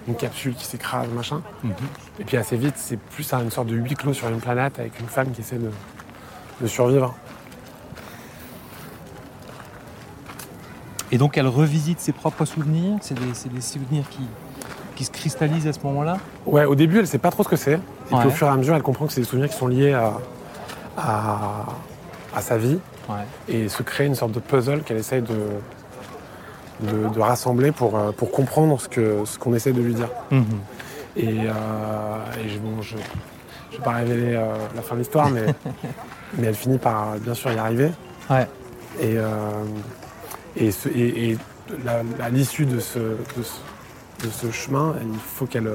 une 0.08 0.16
capsule 0.16 0.54
qui 0.56 0.64
s'écrase, 0.66 1.08
machin. 1.10 1.42
Mhm. 1.64 1.74
Et 2.20 2.24
puis 2.24 2.38
assez 2.38 2.56
vite, 2.56 2.76
c'est 2.78 2.98
plus 2.98 3.32
une 3.34 3.50
sorte 3.52 3.68
de 3.68 3.76
huis 3.76 3.96
clos 3.96 4.14
sur 4.14 4.28
une 4.30 4.40
planète 4.40 4.80
avec 4.80 5.00
une 5.00 5.08
femme 5.08 5.32
qui 5.32 5.42
essaie 5.42 5.58
de, 5.58 5.72
de 6.62 6.68
survivre. 6.68 7.16
Et 11.12 11.18
donc 11.18 11.38
elle 11.38 11.48
revisite 11.48 12.00
ses 12.00 12.12
propres 12.12 12.46
souvenirs, 12.46 12.98
c'est 13.02 13.16
des, 13.16 13.62
souvenirs 13.62 14.06
qui, 14.10 14.22
qui 14.96 15.06
se 15.06 15.12
cristallisent 15.12 15.68
à 15.68 15.74
ce 15.74 15.80
moment-là 15.84 16.18
Ouais, 16.46 16.66
au 16.66 16.76
début, 16.76 17.00
elle 17.00 17.08
sait 17.08 17.18
pas 17.18 17.32
trop 17.32 17.44
ce 17.44 17.50
que 17.50 17.56
c'est. 17.56 17.74
Et 18.12 18.16
puis 18.18 18.28
au 18.28 18.32
fur 18.32 18.48
et 18.48 18.52
à 18.52 18.56
mesure, 18.56 18.76
elle 18.76 18.84
comprend 18.84 19.08
que 19.08 19.14
c'est 19.14 19.22
des 19.22 19.28
souvenirs 19.28 19.50
qui 19.50 19.56
sont 19.58 19.68
liés 19.68 19.94
à, 19.94 20.14
à, 20.98 21.66
à 22.36 22.42
sa 22.42 22.58
vie 22.58 22.80
Ouais. 23.10 23.16
et 23.48 23.70
se 23.70 23.82
crée 23.82 24.06
une 24.06 24.14
sorte 24.14 24.34
de 24.34 24.40
puzzle 24.40 24.84
qu'elle 24.84 24.98
essaye 24.98 25.24
de, 25.24 25.36
de, 26.82 27.10
de 27.10 27.20
rassembler 27.20 27.72
pour, 27.72 27.98
euh, 27.98 28.12
pour 28.12 28.30
comprendre 28.30 28.80
ce 28.80 28.88
que 28.88 29.26
ce 29.26 29.40
qu'on 29.40 29.56
essaie 29.56 29.72
de 29.72 29.82
lui 29.82 29.96
dire. 29.96 30.10
Mhm. 30.30 30.46
Et, 31.18 31.28
euh, 31.48 31.52
et 32.46 32.50
je, 32.50 32.60
bon, 32.60 32.84
je 32.84 32.96
ne 32.98 33.00
vais 33.72 33.84
pas 33.84 33.94
révéler 33.94 34.36
euh, 34.36 34.54
la 34.76 34.84
fin 34.84 34.94
de 34.94 35.00
l'histoire, 35.00 35.32
mais, 35.32 35.42
mais 36.38 36.48
elle 36.48 36.54
finit 36.54 36.78
par 36.78 37.14
bien 37.18 37.34
sûr 37.34 37.52
y 37.52 37.58
arriver. 37.58 37.90
Ouais. 38.30 38.48
Et, 39.02 39.18
euh, 39.18 39.30
et, 40.56 40.72
ce- 40.72 40.90
et- 40.90 41.32
et 41.32 41.38
la- 41.84 42.04
à 42.24 42.30
l'issue 42.30 42.66
de 42.66 42.80
ce, 42.80 43.00
de, 43.00 43.44
ce, 43.44 44.26
de 44.26 44.30
ce 44.32 44.52
chemin, 44.52 44.96
il 45.02 45.18
faut 45.20 45.46
qu'elle 45.46 45.70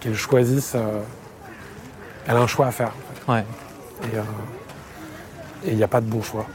qu'elle 0.00 0.14
choisisse. 0.14 0.72
euh, 0.74 1.00
elle 2.26 2.36
a 2.36 2.40
un 2.40 2.46
choix 2.46 2.66
à 2.68 2.72
faire. 2.72 2.92
en 3.26 3.32
Ouais. 3.34 3.44
fait. 4.02 4.16
Euh, 4.16 4.22
et 5.64 5.70
il 5.72 5.76
n'y 5.76 5.82
a 5.82 5.88
pas 5.88 6.00
de 6.00 6.06
bon 6.06 6.22
choix. 6.22 6.46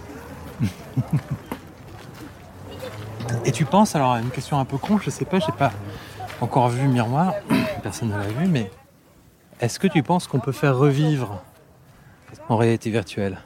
Et 3.44 3.52
tu 3.52 3.66
penses, 3.66 3.96
alors 3.96 4.16
une 4.16 4.30
question 4.30 4.60
un 4.60 4.66
peu 4.66 4.78
con, 4.78 4.98
je 4.98 5.10
sais 5.10 5.26
pas, 5.26 5.40
j'ai 5.40 5.52
pas 5.52 5.72
encore 6.42 6.70
vu 6.70 6.88
Miroir, 6.88 7.34
personne 7.84 8.10
ne 8.10 8.18
l'a 8.18 8.28
vu, 8.28 8.48
mais 8.48 8.72
est-ce 9.60 9.80
que 9.80 9.88
tu 9.88 10.02
penses 10.04 10.28
qu'on 10.28 10.40
peut 10.40 10.52
faire 10.52 10.76
revivre 10.78 11.42
en 12.50 12.58
réalité 12.58 12.90
virtuelle? 12.90 13.38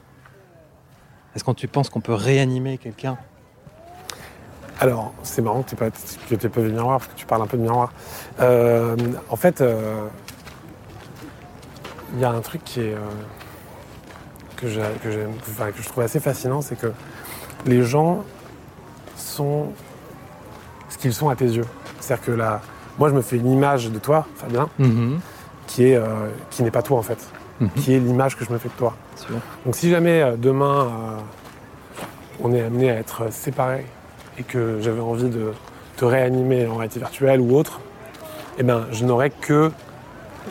Est-ce 1.34 1.44
que 1.44 1.50
tu 1.52 1.68
penses 1.68 1.88
qu'on 1.90 2.00
peut 2.00 2.14
réanimer 2.14 2.78
quelqu'un? 2.78 3.18
Alors, 4.80 5.12
c'est 5.22 5.42
marrant 5.42 5.62
que 5.62 5.70
tu 5.70 5.74
n'aies 5.76 5.90
pas, 6.38 6.48
pas 6.48 6.60
vu 6.62 6.72
miroir, 6.72 6.98
parce 6.98 7.12
que 7.12 7.16
tu 7.16 7.26
parles 7.26 7.42
un 7.42 7.46
peu 7.46 7.56
de 7.58 7.62
miroir. 7.62 7.92
Euh, 8.40 8.96
en 9.28 9.36
fait, 9.36 9.60
euh, 9.60 10.06
il 12.14 12.20
y 12.20 12.24
a 12.24 12.30
un 12.30 12.40
truc 12.40 12.64
qui 12.64 12.80
est, 12.80 12.94
euh, 12.94 12.98
que, 14.56 14.68
j'ai- 14.68 14.80
que 15.02 15.10
j'aime- 15.10 15.32
enfin, 15.50 15.70
que 15.70 15.82
je 15.82 15.88
trouve 15.88 16.02
assez 16.02 16.18
fascinant, 16.20 16.62
c'est 16.62 16.76
que 16.76 16.92
les 17.66 17.82
gens 17.82 18.24
sont 19.16 19.66
ce 20.88 20.96
qu'ils 20.98 21.12
sont 21.14 21.28
à 21.28 21.36
tes 21.36 21.44
yeux. 21.44 21.66
C'est-à-dire 22.00 22.24
que 22.24 22.32
là, 22.32 22.60
moi, 22.98 23.10
je 23.10 23.14
me 23.14 23.20
fais 23.22 23.36
une 23.36 23.52
image 23.52 23.90
de 23.90 23.98
toi, 23.98 24.26
Fabien, 24.36 24.68
qui 25.66 25.88
est, 25.88 25.96
euh, 25.96 26.04
qui 26.50 26.62
n'est 26.62 26.70
pas 26.70 26.82
toi 26.82 26.98
en 26.98 27.02
fait, 27.02 27.18
Mhm. 27.60 27.68
qui 27.76 27.94
est 27.94 27.98
l'image 28.00 28.36
que 28.36 28.44
je 28.44 28.50
me 28.52 28.58
fais 28.58 28.68
de 28.68 28.74
toi. 28.74 28.94
Donc 29.66 29.76
si 29.76 29.90
jamais 29.90 30.32
demain 30.38 30.88
on 32.42 32.52
est 32.54 32.62
amené 32.62 32.90
à 32.90 32.94
être 32.94 33.30
séparés 33.30 33.84
et 34.38 34.42
que 34.42 34.78
j'avais 34.80 35.00
envie 35.00 35.28
de 35.28 35.52
te 35.96 36.04
réanimer 36.04 36.66
en 36.66 36.76
réalité 36.76 36.98
virtuelle 37.00 37.40
ou 37.40 37.56
autre, 37.56 37.80
eh 38.58 38.62
ben 38.62 38.86
je 38.92 39.04
n'aurais 39.04 39.30
que 39.30 39.70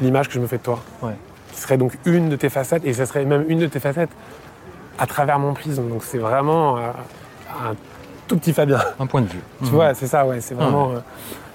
l'image 0.02 0.28
que 0.28 0.34
je 0.34 0.40
me 0.40 0.48
fais 0.48 0.58
de 0.58 0.64
toi. 0.64 0.80
Ouais. 1.02 1.14
Qui 1.54 1.62
serait 1.62 1.78
donc 1.78 1.94
une 2.06 2.30
de 2.30 2.36
tes 2.36 2.50
facettes 2.50 2.86
et 2.86 2.94
ce 2.94 3.06
serait 3.06 3.26
même 3.26 3.46
une 3.50 3.60
de 3.60 3.68
tes 3.68 3.80
facettes 3.80 4.12
à 4.98 5.08
travers 5.08 5.40
mon 5.40 5.54
prisme. 5.54 5.90
Donc 5.90 6.04
c'est 6.04 6.18
vraiment 6.18 6.78
euh, 6.78 6.82
un 7.50 7.76
tout 8.28 8.38
petit 8.38 8.54
Fabien. 8.54 8.80
Un 9.00 9.08
point 9.08 9.22
de 9.22 9.28
vue. 9.28 9.42
Tu 9.64 9.72
vois, 9.72 9.94
c'est 9.94 10.08
ça, 10.08 10.26
ouais, 10.26 10.42
c'est 10.42 10.54
vraiment. 10.54 10.92
euh, 10.92 11.00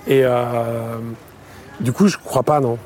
et 0.06 0.22
euh, 0.24 0.96
du 1.80 1.92
coup, 1.92 2.08
je 2.08 2.18
crois 2.18 2.42
pas, 2.42 2.60
non. 2.60 2.78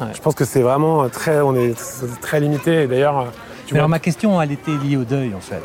Ouais. 0.00 0.08
Je 0.14 0.20
pense 0.20 0.34
que 0.34 0.44
c'est 0.44 0.62
vraiment 0.62 1.08
très, 1.08 1.40
on 1.40 1.54
est 1.54 1.74
très 2.20 2.40
limité. 2.40 2.82
Et 2.82 2.86
d'ailleurs, 2.86 3.26
tu 3.66 3.74
Mais 3.74 3.78
vois, 3.78 3.78
alors 3.80 3.88
ma 3.88 3.98
question, 3.98 4.40
elle 4.40 4.52
était 4.52 4.72
liée 4.72 4.96
au 4.96 5.04
deuil 5.04 5.34
en 5.34 5.40
fait. 5.40 5.62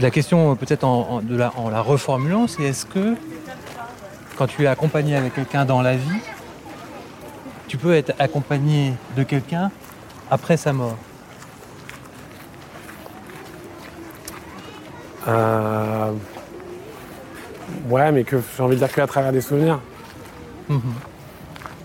La 0.00 0.10
question, 0.10 0.54
peut-être 0.54 0.84
en, 0.84 1.08
en- 1.10 1.20
de 1.22 1.36
la, 1.36 1.52
en 1.56 1.70
la 1.70 1.80
reformulant, 1.80 2.46
c'est 2.46 2.62
est-ce 2.62 2.86
que 2.86 3.14
quand 4.36 4.46
tu 4.46 4.62
es 4.62 4.66
accompagné 4.66 5.16
avec 5.16 5.34
quelqu'un 5.34 5.64
dans 5.64 5.82
la 5.82 5.96
vie, 5.96 6.20
tu 7.66 7.76
peux 7.76 7.94
être 7.94 8.12
accompagné 8.18 8.92
de 9.16 9.24
quelqu'un 9.24 9.70
après 10.30 10.56
sa 10.56 10.72
mort? 10.72 10.96
Euh, 15.26 16.12
ouais, 17.90 18.12
mais 18.12 18.22
que 18.24 18.36
j'ai 18.56 18.62
envie 18.62 18.76
de 18.76 18.80
dire 18.84 18.92
qu'à 18.94 19.06
travers 19.06 19.32
des 19.32 19.40
souvenirs. 19.40 19.80
Mhm. 20.68 20.80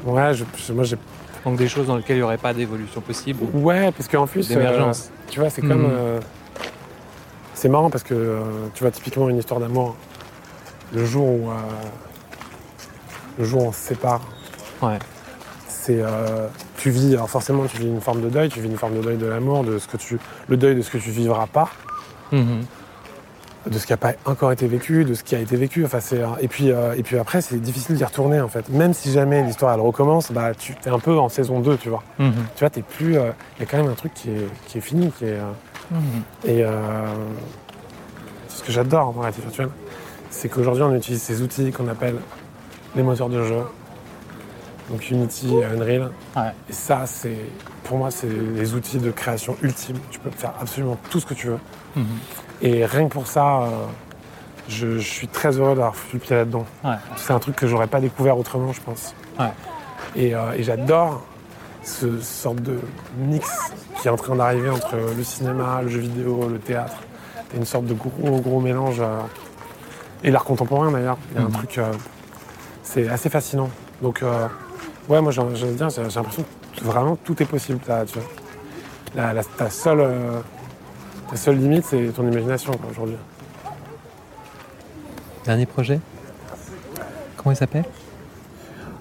Ouais, 0.06 0.34
je- 0.34 0.71
moi 0.73 0.84
j'ai. 0.84 0.97
Donc 1.43 1.58
des 1.58 1.67
choses 1.67 1.88
dans 1.88 1.97
lesquelles 1.97 2.15
il 2.17 2.19
n'y 2.19 2.23
aurait 2.23 2.38
pas 2.38 2.54
d'évolution 2.54 3.02
possible. 3.02 3.43
Ouais, 3.54 3.91
parce 3.91 4.08
qu'en 4.08 4.28
plus, 4.28 4.47
D'émergence. 4.47 5.10
euh, 5.12 5.32
tu 5.32 5.39
vois, 5.39 5.49
c'est 5.49 5.62
comme. 5.62 5.82
Mhm. 5.84 5.89
euh, 5.91 6.19
c'est 7.63 7.69
marrant 7.69 7.89
parce 7.89 8.04
que 8.04 8.13
euh, 8.13 8.41
tu 8.73 8.84
vois 8.84 8.91
typiquement 8.91 9.30
une 9.30 9.38
histoire 9.38 9.62
d'amour. 9.62 9.95
Le 10.93 11.06
jour 11.06 11.23
où 11.26 11.49
euh, 11.49 11.54
le 13.39 13.45
jour 13.45 13.63
où 13.63 13.67
on 13.67 13.71
se 13.71 13.80
sépare, 13.80 14.19
Ouais. 14.82 14.99
c'est 15.69 16.02
euh, 16.02 16.47
tu 16.76 16.89
vis 16.89 17.13
alors 17.13 17.30
forcément 17.30 17.63
tu 17.65 17.78
vis 17.78 17.88
une 17.88 18.02
forme 18.02 18.19
de 18.19 18.28
deuil 18.28 18.49
tu 18.49 18.60
vis 18.60 18.67
une 18.67 18.78
forme 18.78 18.95
de 18.97 19.02
deuil 19.02 19.15
de 19.15 19.28
l'amour 19.28 19.63
de 19.63 19.80
ce 19.80 19.88
que 19.88 19.95
tu 19.95 20.19
le 20.49 20.58
deuil 20.58 20.76
de 20.76 20.82
ce 20.82 20.91
que 20.91 20.97
tu 20.97 21.10
vivras 21.10 21.47
pas 21.47 21.69
Mhm. 22.34 22.65
de 23.71 23.80
ce 23.80 23.86
qui 23.86 23.93
n'a 23.93 23.97
pas 23.97 24.12
encore 24.26 24.52
été 24.52 24.67
vécu 24.67 25.06
de 25.06 25.13
ce 25.13 25.23
qui 25.23 25.36
a 25.36 25.39
été 25.39 25.56
vécu 25.56 25.86
enfin 25.86 26.02
c'est 26.02 26.19
et 26.41 26.49
puis 26.49 26.67
et 26.67 27.04
puis 27.04 27.17
après 27.17 27.39
c'est 27.41 27.56
difficile 27.62 27.95
d'y 27.95 28.04
retourner 28.04 28.41
en 28.41 28.49
fait 28.49 28.67
même 28.67 28.93
si 28.93 29.10
jamais 29.13 29.41
l'histoire 29.41 29.73
elle 29.73 29.80
recommence 29.80 30.34
bah 30.34 30.54
tu 30.54 30.76
es 30.86 30.89
un 30.89 30.99
peu 30.99 31.17
en 31.17 31.30
saison 31.30 31.62
2 31.62 31.78
tu 31.78 31.88
vois 31.88 32.04
Mhm. 32.19 32.34
tu 32.56 32.60
vois 32.60 32.69
t'es 32.69 32.82
plus 32.82 33.13
il 33.13 33.60
y 33.60 33.63
a 33.63 33.65
quand 33.65 33.78
même 33.78 33.88
un 33.89 33.95
truc 33.95 34.13
qui 34.13 34.32
est, 34.32 34.47
qui 34.67 34.80
est 34.80 34.82
fini 34.82 35.13
qui 35.17 35.23
est 35.26 35.38
et 36.45 36.63
euh, 36.63 37.05
c'est 38.47 38.57
ce 38.59 38.63
que 38.63 38.71
j'adore 38.71 39.13
dans 39.13 39.21
la 39.21 39.27
réalité 39.27 39.41
virtuelle 39.41 39.69
c'est 40.29 40.49
qu'aujourd'hui 40.49 40.83
on 40.83 40.95
utilise 40.95 41.21
ces 41.21 41.41
outils 41.41 41.71
qu'on 41.71 41.87
appelle 41.87 42.15
les 42.95 43.03
moteurs 43.03 43.29
de 43.29 43.43
jeu 43.43 43.61
donc 44.89 45.09
Unity 45.09 45.55
et 45.55 45.65
Unreal 45.65 46.11
Ouais. 46.35 46.51
et 46.69 46.73
ça, 46.73 47.03
c'est 47.05 47.37
pour 47.83 47.97
moi, 47.97 48.11
c'est 48.11 48.27
les 48.27 48.73
outils 48.73 48.97
de 48.97 49.11
création 49.11 49.55
ultime. 49.61 49.97
Tu 50.11 50.19
peux 50.19 50.29
faire 50.31 50.53
absolument 50.59 50.97
tout 51.09 51.19
ce 51.19 51.25
que 51.25 51.33
tu 51.33 51.47
veux. 51.47 51.59
Mhm. 51.95 52.05
Et 52.61 52.85
rien 52.85 53.07
que 53.07 53.13
pour 53.13 53.27
ça, 53.27 53.61
euh, 53.63 53.67
je, 54.67 54.97
je 54.99 55.07
suis 55.07 55.27
très 55.27 55.57
heureux 55.57 55.69
d'avoir 55.75 55.95
foutu 55.95 56.15
le 56.15 56.19
pied 56.21 56.35
là-dedans. 56.35 56.65
Ouais. 56.83 56.95
C'est 57.17 57.31
un 57.33 57.39
truc 57.39 57.55
que 57.55 57.65
j'aurais 57.67 57.87
pas 57.87 57.99
découvert 58.01 58.37
autrement, 58.37 58.73
je 58.73 58.81
pense. 58.81 59.13
Ouais. 59.39 59.51
Et, 60.15 60.35
euh, 60.35 60.51
et 60.53 60.63
j'adore 60.63 61.23
ce 61.83 62.19
sorte 62.21 62.61
de 62.61 62.79
mix 63.17 63.47
qui 64.01 64.07
est 64.07 64.11
en 64.11 64.15
train 64.15 64.35
d'arriver 64.35 64.69
entre 64.69 64.95
le 65.15 65.23
cinéma, 65.23 65.81
le 65.81 65.89
jeu 65.89 65.99
vidéo, 65.99 66.47
le 66.49 66.59
théâtre. 66.59 66.95
C'est 67.51 67.57
une 67.57 67.65
sorte 67.65 67.85
de 67.85 67.93
gros, 67.93 68.39
gros 68.41 68.59
mélange. 68.59 68.99
euh, 68.99 69.19
et 70.25 70.31
l'art 70.31 70.45
contemporain 70.45 70.89
d'ailleurs. 70.91 71.17
Il 71.31 71.37
y 71.37 71.39
a 71.39 71.43
un 71.43 71.47
Mhm. 71.49 71.51
truc. 71.53 71.77
euh, 71.77 71.91
c'est 72.83 73.09
assez 73.09 73.29
fascinant. 73.29 73.69
Donc, 74.01 74.23
euh, 74.23 74.47
ouais, 75.09 75.19
moi, 75.21 75.31
j'ai 75.31 75.41
l'impression 75.41 76.45
que 76.77 76.83
vraiment 76.83 77.15
tout 77.17 77.41
est 77.43 77.45
possible. 77.45 77.79
T'as- 77.85 78.05
tu 78.05 78.19
vois. 78.19 78.27
La, 79.15 79.33
la- 79.33 79.43
ta, 79.43 79.69
seule, 79.69 80.07
ta 81.29 81.35
seule 81.35 81.57
limite, 81.57 81.85
c'est 81.85 82.07
ton 82.15 82.23
imagination 82.29 82.71
aujourd'hui. 82.89 83.17
Dernier 85.45 85.65
projet? 85.65 85.99
Comment 87.37 87.51
il 87.51 87.57
s'appelle? 87.57 87.85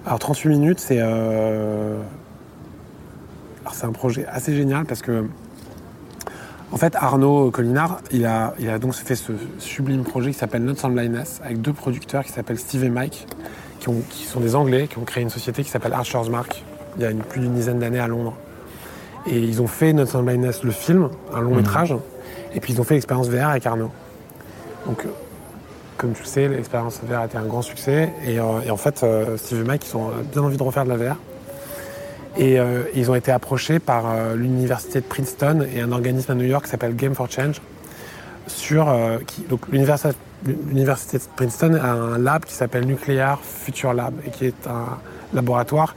Alors 0.05 0.19
38 0.19 0.49
minutes, 0.49 0.79
c'est 0.81 0.99
c'est 3.73 3.85
un 3.85 3.91
projet 3.91 4.25
assez 4.31 4.55
génial 4.55 4.85
parce 4.85 5.01
que 5.01 5.25
en 6.71 6.77
fait 6.77 6.95
Arnaud 6.95 7.51
Collinard, 7.51 7.99
il 8.11 8.25
a, 8.25 8.53
il 8.59 8.69
a 8.69 8.79
donc 8.79 8.93
fait 8.93 9.15
ce 9.15 9.33
sublime 9.59 10.03
projet 10.03 10.31
qui 10.31 10.37
s'appelle 10.37 10.63
Not 10.63 10.73
on 10.83 10.89
Blindness 10.89 11.41
avec 11.43 11.61
deux 11.61 11.73
producteurs 11.73 12.23
qui 12.23 12.31
s'appellent 12.31 12.57
Steve 12.59 12.83
et 12.83 12.89
Mike, 12.89 13.27
qui, 13.79 13.89
ont- 13.89 14.01
qui 14.09 14.23
sont 14.23 14.39
des 14.39 14.55
Anglais, 14.55 14.87
qui 14.87 14.97
ont 14.97 15.03
créé 15.03 15.23
une 15.23 15.29
société 15.29 15.63
qui 15.63 15.69
s'appelle 15.69 15.93
Archer's 15.93 16.29
Mark 16.29 16.63
il 16.95 17.01
y 17.01 17.05
a 17.05 17.11
une- 17.11 17.21
plus 17.23 17.41
d'une 17.41 17.53
dizaine 17.53 17.79
d'années 17.79 17.99
à 17.99 18.07
Londres. 18.07 18.35
Et 19.25 19.39
ils 19.39 19.61
ont 19.61 19.67
fait 19.67 19.93
Not 19.93 20.15
on 20.15 20.23
Blindness, 20.23 20.63
le 20.63 20.71
film, 20.71 21.09
un 21.33 21.41
long 21.41 21.55
métrage. 21.55 21.95
Et 22.55 22.59
puis 22.59 22.73
ils 22.73 22.81
ont 22.81 22.83
fait 22.83 22.93
l'expérience 22.95 23.29
VR 23.29 23.49
avec 23.49 23.65
Arnaud. 23.65 23.89
Donc, 24.85 25.05
comme 25.97 26.11
tu 26.13 26.21
le 26.23 26.27
sais, 26.27 26.47
l'expérience 26.49 26.99
VR 27.07 27.19
a 27.19 27.25
été 27.25 27.37
un 27.37 27.45
grand 27.45 27.61
succès. 27.61 28.11
Et, 28.25 28.39
euh, 28.39 28.43
et 28.65 28.69
en 28.71 28.77
fait, 28.77 29.01
euh, 29.03 29.37
Steve 29.37 29.61
et 29.61 29.63
Mike, 29.63 29.85
ils 29.89 29.95
ont 29.95 30.09
bien 30.31 30.41
envie 30.41 30.57
de 30.57 30.63
refaire 30.63 30.83
de 30.83 30.89
la 30.89 30.97
VR. 30.97 31.15
Et 32.37 32.59
euh, 32.59 32.83
ils 32.95 33.11
ont 33.11 33.15
été 33.15 33.31
approchés 33.31 33.79
par 33.79 34.05
euh, 34.07 34.35
l'université 34.35 34.99
de 35.01 35.05
Princeton 35.05 35.65
et 35.73 35.81
un 35.81 35.91
organisme 35.91 36.31
à 36.31 36.35
New 36.35 36.45
York 36.45 36.65
qui 36.65 36.71
s'appelle 36.71 36.95
Game 36.95 37.13
for 37.13 37.29
Change. 37.29 37.61
Sur, 38.47 38.89
euh, 38.89 39.17
qui- 39.25 39.43
donc 39.43 39.61
l'université 39.71 40.15
l'université 40.45 41.19
de 41.19 41.23
Princeton 41.37 41.75
a 41.81 41.91
un 41.93 42.17
lab 42.17 42.43
qui 42.43 42.53
s'appelle 42.53 42.85
Nuclear 42.85 43.39
Future 43.41 43.93
Lab 43.93 44.13
et 44.27 44.29
qui 44.29 44.45
est 44.47 44.67
un 44.67 44.97
laboratoire 45.33 45.95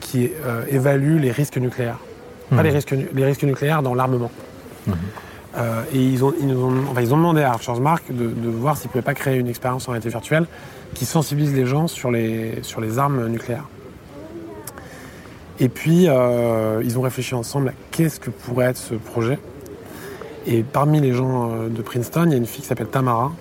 qui 0.00 0.32
évalue 0.68 1.20
les 1.20 1.30
risques 1.30 1.58
nucléaires. 1.58 1.98
Pas 2.50 2.64
les 2.64 2.70
risques, 2.70 2.92
les 3.14 3.24
risques 3.24 3.44
nucléaires 3.44 3.82
dans 3.82 3.94
l'armement. 3.94 4.32
Euh, 5.56 5.82
et 5.94 5.98
ils 5.98 6.24
ont, 6.24 6.34
ils, 6.40 6.48
nous 6.48 6.60
ont, 6.64 6.74
enfin, 6.90 7.00
ils 7.02 7.14
ont 7.14 7.18
demandé 7.18 7.42
à 7.42 7.50
Archer's 7.52 7.78
Mark 7.78 8.02
de, 8.10 8.26
de 8.26 8.48
voir 8.48 8.76
s'ils 8.76 8.88
ne 8.88 8.92
pouvaient 8.92 9.02
pas 9.02 9.14
créer 9.14 9.36
une 9.38 9.46
expérience 9.46 9.86
en 9.88 9.92
réalité 9.92 10.08
virtuelle 10.08 10.46
qui 10.94 11.04
sensibilise 11.06 11.54
les 11.54 11.64
gens 11.66 11.86
sur 11.86 12.10
les, 12.10 12.58
sur 12.62 12.80
les 12.80 12.98
armes 12.98 13.28
nucléaires. 13.28 13.68
Et 15.60 15.68
puis, 15.68 16.08
euh, 16.08 16.82
ils 16.84 16.98
ont 16.98 17.02
réfléchi 17.02 17.34
ensemble 17.34 17.68
à 17.68 17.72
qu'est-ce 17.90 18.18
que 18.18 18.30
pourrait 18.30 18.66
être 18.66 18.76
ce 18.76 18.94
projet. 18.94 19.38
Et 20.46 20.62
parmi 20.62 21.00
les 21.00 21.12
gens 21.12 21.50
euh, 21.52 21.68
de 21.68 21.80
Princeton, 21.80 22.24
il 22.26 22.32
y 22.32 22.34
a 22.34 22.38
une 22.38 22.46
fille 22.46 22.62
qui 22.62 22.68
s'appelle 22.68 22.88
Tamara, 22.88 23.32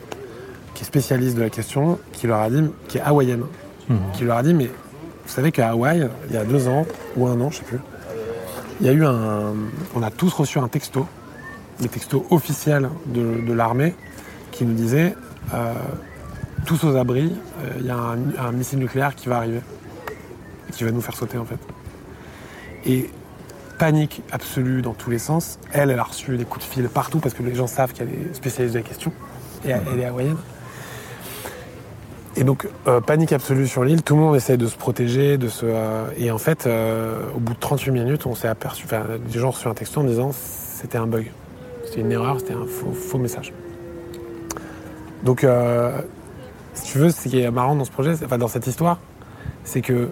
qui 0.74 0.84
est 0.84 0.86
spécialiste 0.86 1.36
de 1.36 1.42
la 1.42 1.50
question, 1.50 2.00
qui 2.12 2.28
leur 2.28 2.40
a 2.40 2.50
dit, 2.50 2.64
qui 2.88 2.98
est 2.98 3.02
hawaïenne, 3.02 3.44
qui 4.14 4.24
leur 4.24 4.38
a 4.38 4.44
dit, 4.44 4.54
mais 4.54 4.66
vous 5.26 5.32
savez 5.32 5.52
qu'à 5.52 5.70
Hawaï, 5.70 6.10
il 6.30 6.36
y 6.36 6.38
a 6.38 6.44
deux 6.44 6.68
ans, 6.68 6.86
ou 7.16 7.28
un 7.28 7.40
an, 7.42 7.50
je 7.50 7.58
sais 7.58 7.64
plus, 7.64 7.80
il 8.80 8.88
y 8.88 8.90
a 8.90 8.94
eu 8.94 9.06
un. 9.06 9.54
On 9.96 10.04
a 10.04 10.12
tous 10.12 10.34
reçu 10.34 10.60
un 10.60 10.68
texto, 10.68 11.06
des 11.80 11.88
textos 11.88 12.24
officiels 12.30 12.90
de, 13.06 13.42
de 13.46 13.54
l'armée, 13.54 13.96
qui 14.52 14.66
nous 14.66 14.74
disait 14.74 15.16
euh, 15.54 15.74
tous 16.66 16.84
aux 16.84 16.96
abris, 16.96 17.32
euh, 17.64 17.70
il 17.80 17.86
y 17.86 17.90
a 17.90 17.98
un, 17.98 18.18
un 18.40 18.52
missile 18.52 18.80
nucléaire 18.80 19.16
qui 19.16 19.30
va 19.30 19.38
arriver, 19.38 19.62
qui 20.72 20.84
va 20.84 20.92
nous 20.92 21.02
faire 21.02 21.16
sauter 21.16 21.38
en 21.38 21.46
fait. 21.46 21.60
Et 22.86 23.10
panique 23.78 24.22
absolue 24.32 24.82
dans 24.82 24.94
tous 24.94 25.10
les 25.10 25.20
sens. 25.20 25.60
Elle, 25.72 25.92
elle 25.92 26.00
a 26.00 26.04
reçu 26.04 26.38
des 26.38 26.46
coups 26.46 26.66
de 26.66 26.72
fil 26.72 26.88
partout 26.90 27.20
parce 27.20 27.34
que 27.34 27.44
les 27.44 27.56
gens 27.56 27.68
savent 27.68 27.94
qu'elle 27.94 28.10
est 28.10 28.34
spécialiste 28.34 28.76
de 28.76 28.80
la 28.80 28.88
question, 28.88 29.12
et 29.66 29.70
elle, 29.70 30.00
est 30.00 30.06
hawaïenne. 30.06 30.38
Et 32.36 32.44
donc, 32.44 32.68
euh, 32.88 33.00
panique 33.00 33.32
absolue 33.32 33.68
sur 33.68 33.84
l'île, 33.84 34.02
tout 34.02 34.16
le 34.16 34.22
monde 34.22 34.36
essaie 34.36 34.58
de 34.58 34.68
se 34.68 34.76
protéger, 34.76 35.38
euh, 35.64 36.08
et 36.18 36.32
en 36.32 36.38
fait, 36.38 36.66
euh, 36.66 37.22
au 37.36 37.40
bout 37.40 37.54
de 37.54 37.60
38 37.60 37.92
minutes, 37.92 38.26
on 38.26 38.34
s'est 38.34 38.48
aperçu, 38.48 38.86
enfin, 38.86 39.04
les 39.32 39.40
gens 39.40 39.50
ont 39.50 39.70
un 39.70 39.74
texto 39.74 40.00
en 40.00 40.04
disant 40.04 40.32
c'était 40.34 40.98
un 40.98 41.06
bug. 41.06 41.32
C'était 41.86 42.02
une 42.02 42.12
erreur, 42.12 42.40
c'était 42.40 42.54
un 42.54 42.66
faux, 42.66 42.92
faux 42.94 43.18
message. 43.18 43.54
Donc, 45.24 45.46
si 46.74 46.92
tu 46.92 46.98
veux, 46.98 47.12
ce 47.12 47.28
qui 47.30 47.40
est 47.40 47.52
marrant 47.52 47.76
dans 47.76 47.86
ce 47.86 47.92
projet, 47.92 48.14
enfin, 48.24 48.38
dans 48.38 48.48
cette 48.48 48.68
histoire, 48.68 48.98
c'est 49.64 49.82
que 49.82 50.10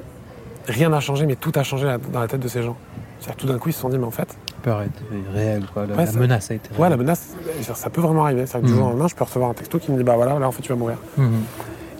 rien 0.72 0.90
n'a 0.90 1.00
changé, 1.00 1.26
mais 1.26 1.36
tout 1.36 1.52
a 1.56 1.64
changé 1.64 1.96
dans 2.12 2.20
la 2.20 2.28
tête 2.28 2.40
de 2.42 2.48
ces 2.48 2.64
gens. 2.64 2.76
C'est-à-dire, 3.20 3.38
tout 3.38 3.48
d'un 3.48 3.58
coup, 3.60 3.70
ils 3.70 3.74
se 3.74 3.80
sont 3.82 3.90
dit, 3.90 3.98
mais 4.00 4.06
en 4.06 4.12
fait, 4.12 4.36
peur 4.64 4.82
est 4.82 4.90
réelle, 5.34 5.66
quoi. 5.72 5.86
La, 5.86 5.96
Ouais, 5.96 6.06
la 6.06 6.12
ça- 6.12 6.20
menace 6.20 6.50
a 6.52 6.56
été 6.56 6.70
ouais, 6.72 6.78
la 6.80 6.86
réelle. 6.88 7.00
menace, 7.00 7.36
ça 7.76 7.90
peut 7.92 8.02
vraiment 8.02 8.24
arriver. 8.26 8.46
C'est-à-dire 8.48 8.62
que 8.62 8.68
du 8.68 8.72
Mhm. 8.74 8.78
jour 8.80 8.88
au 8.88 8.90
lendemain, 8.92 9.08
je 9.08 9.16
peux 9.16 9.24
recevoir 9.24 9.52
un 9.52 9.54
texto 9.54 9.78
qui 9.78 9.92
me 9.92 9.98
dit, 9.98 10.04
bah 10.04 10.16
voilà, 10.16 10.40
là, 10.40 10.48
en 10.48 10.52
fait, 10.52 10.62
tu 10.64 10.70
vas 10.70 10.76
mourir. 10.80 10.98
Mhm. 11.18 11.32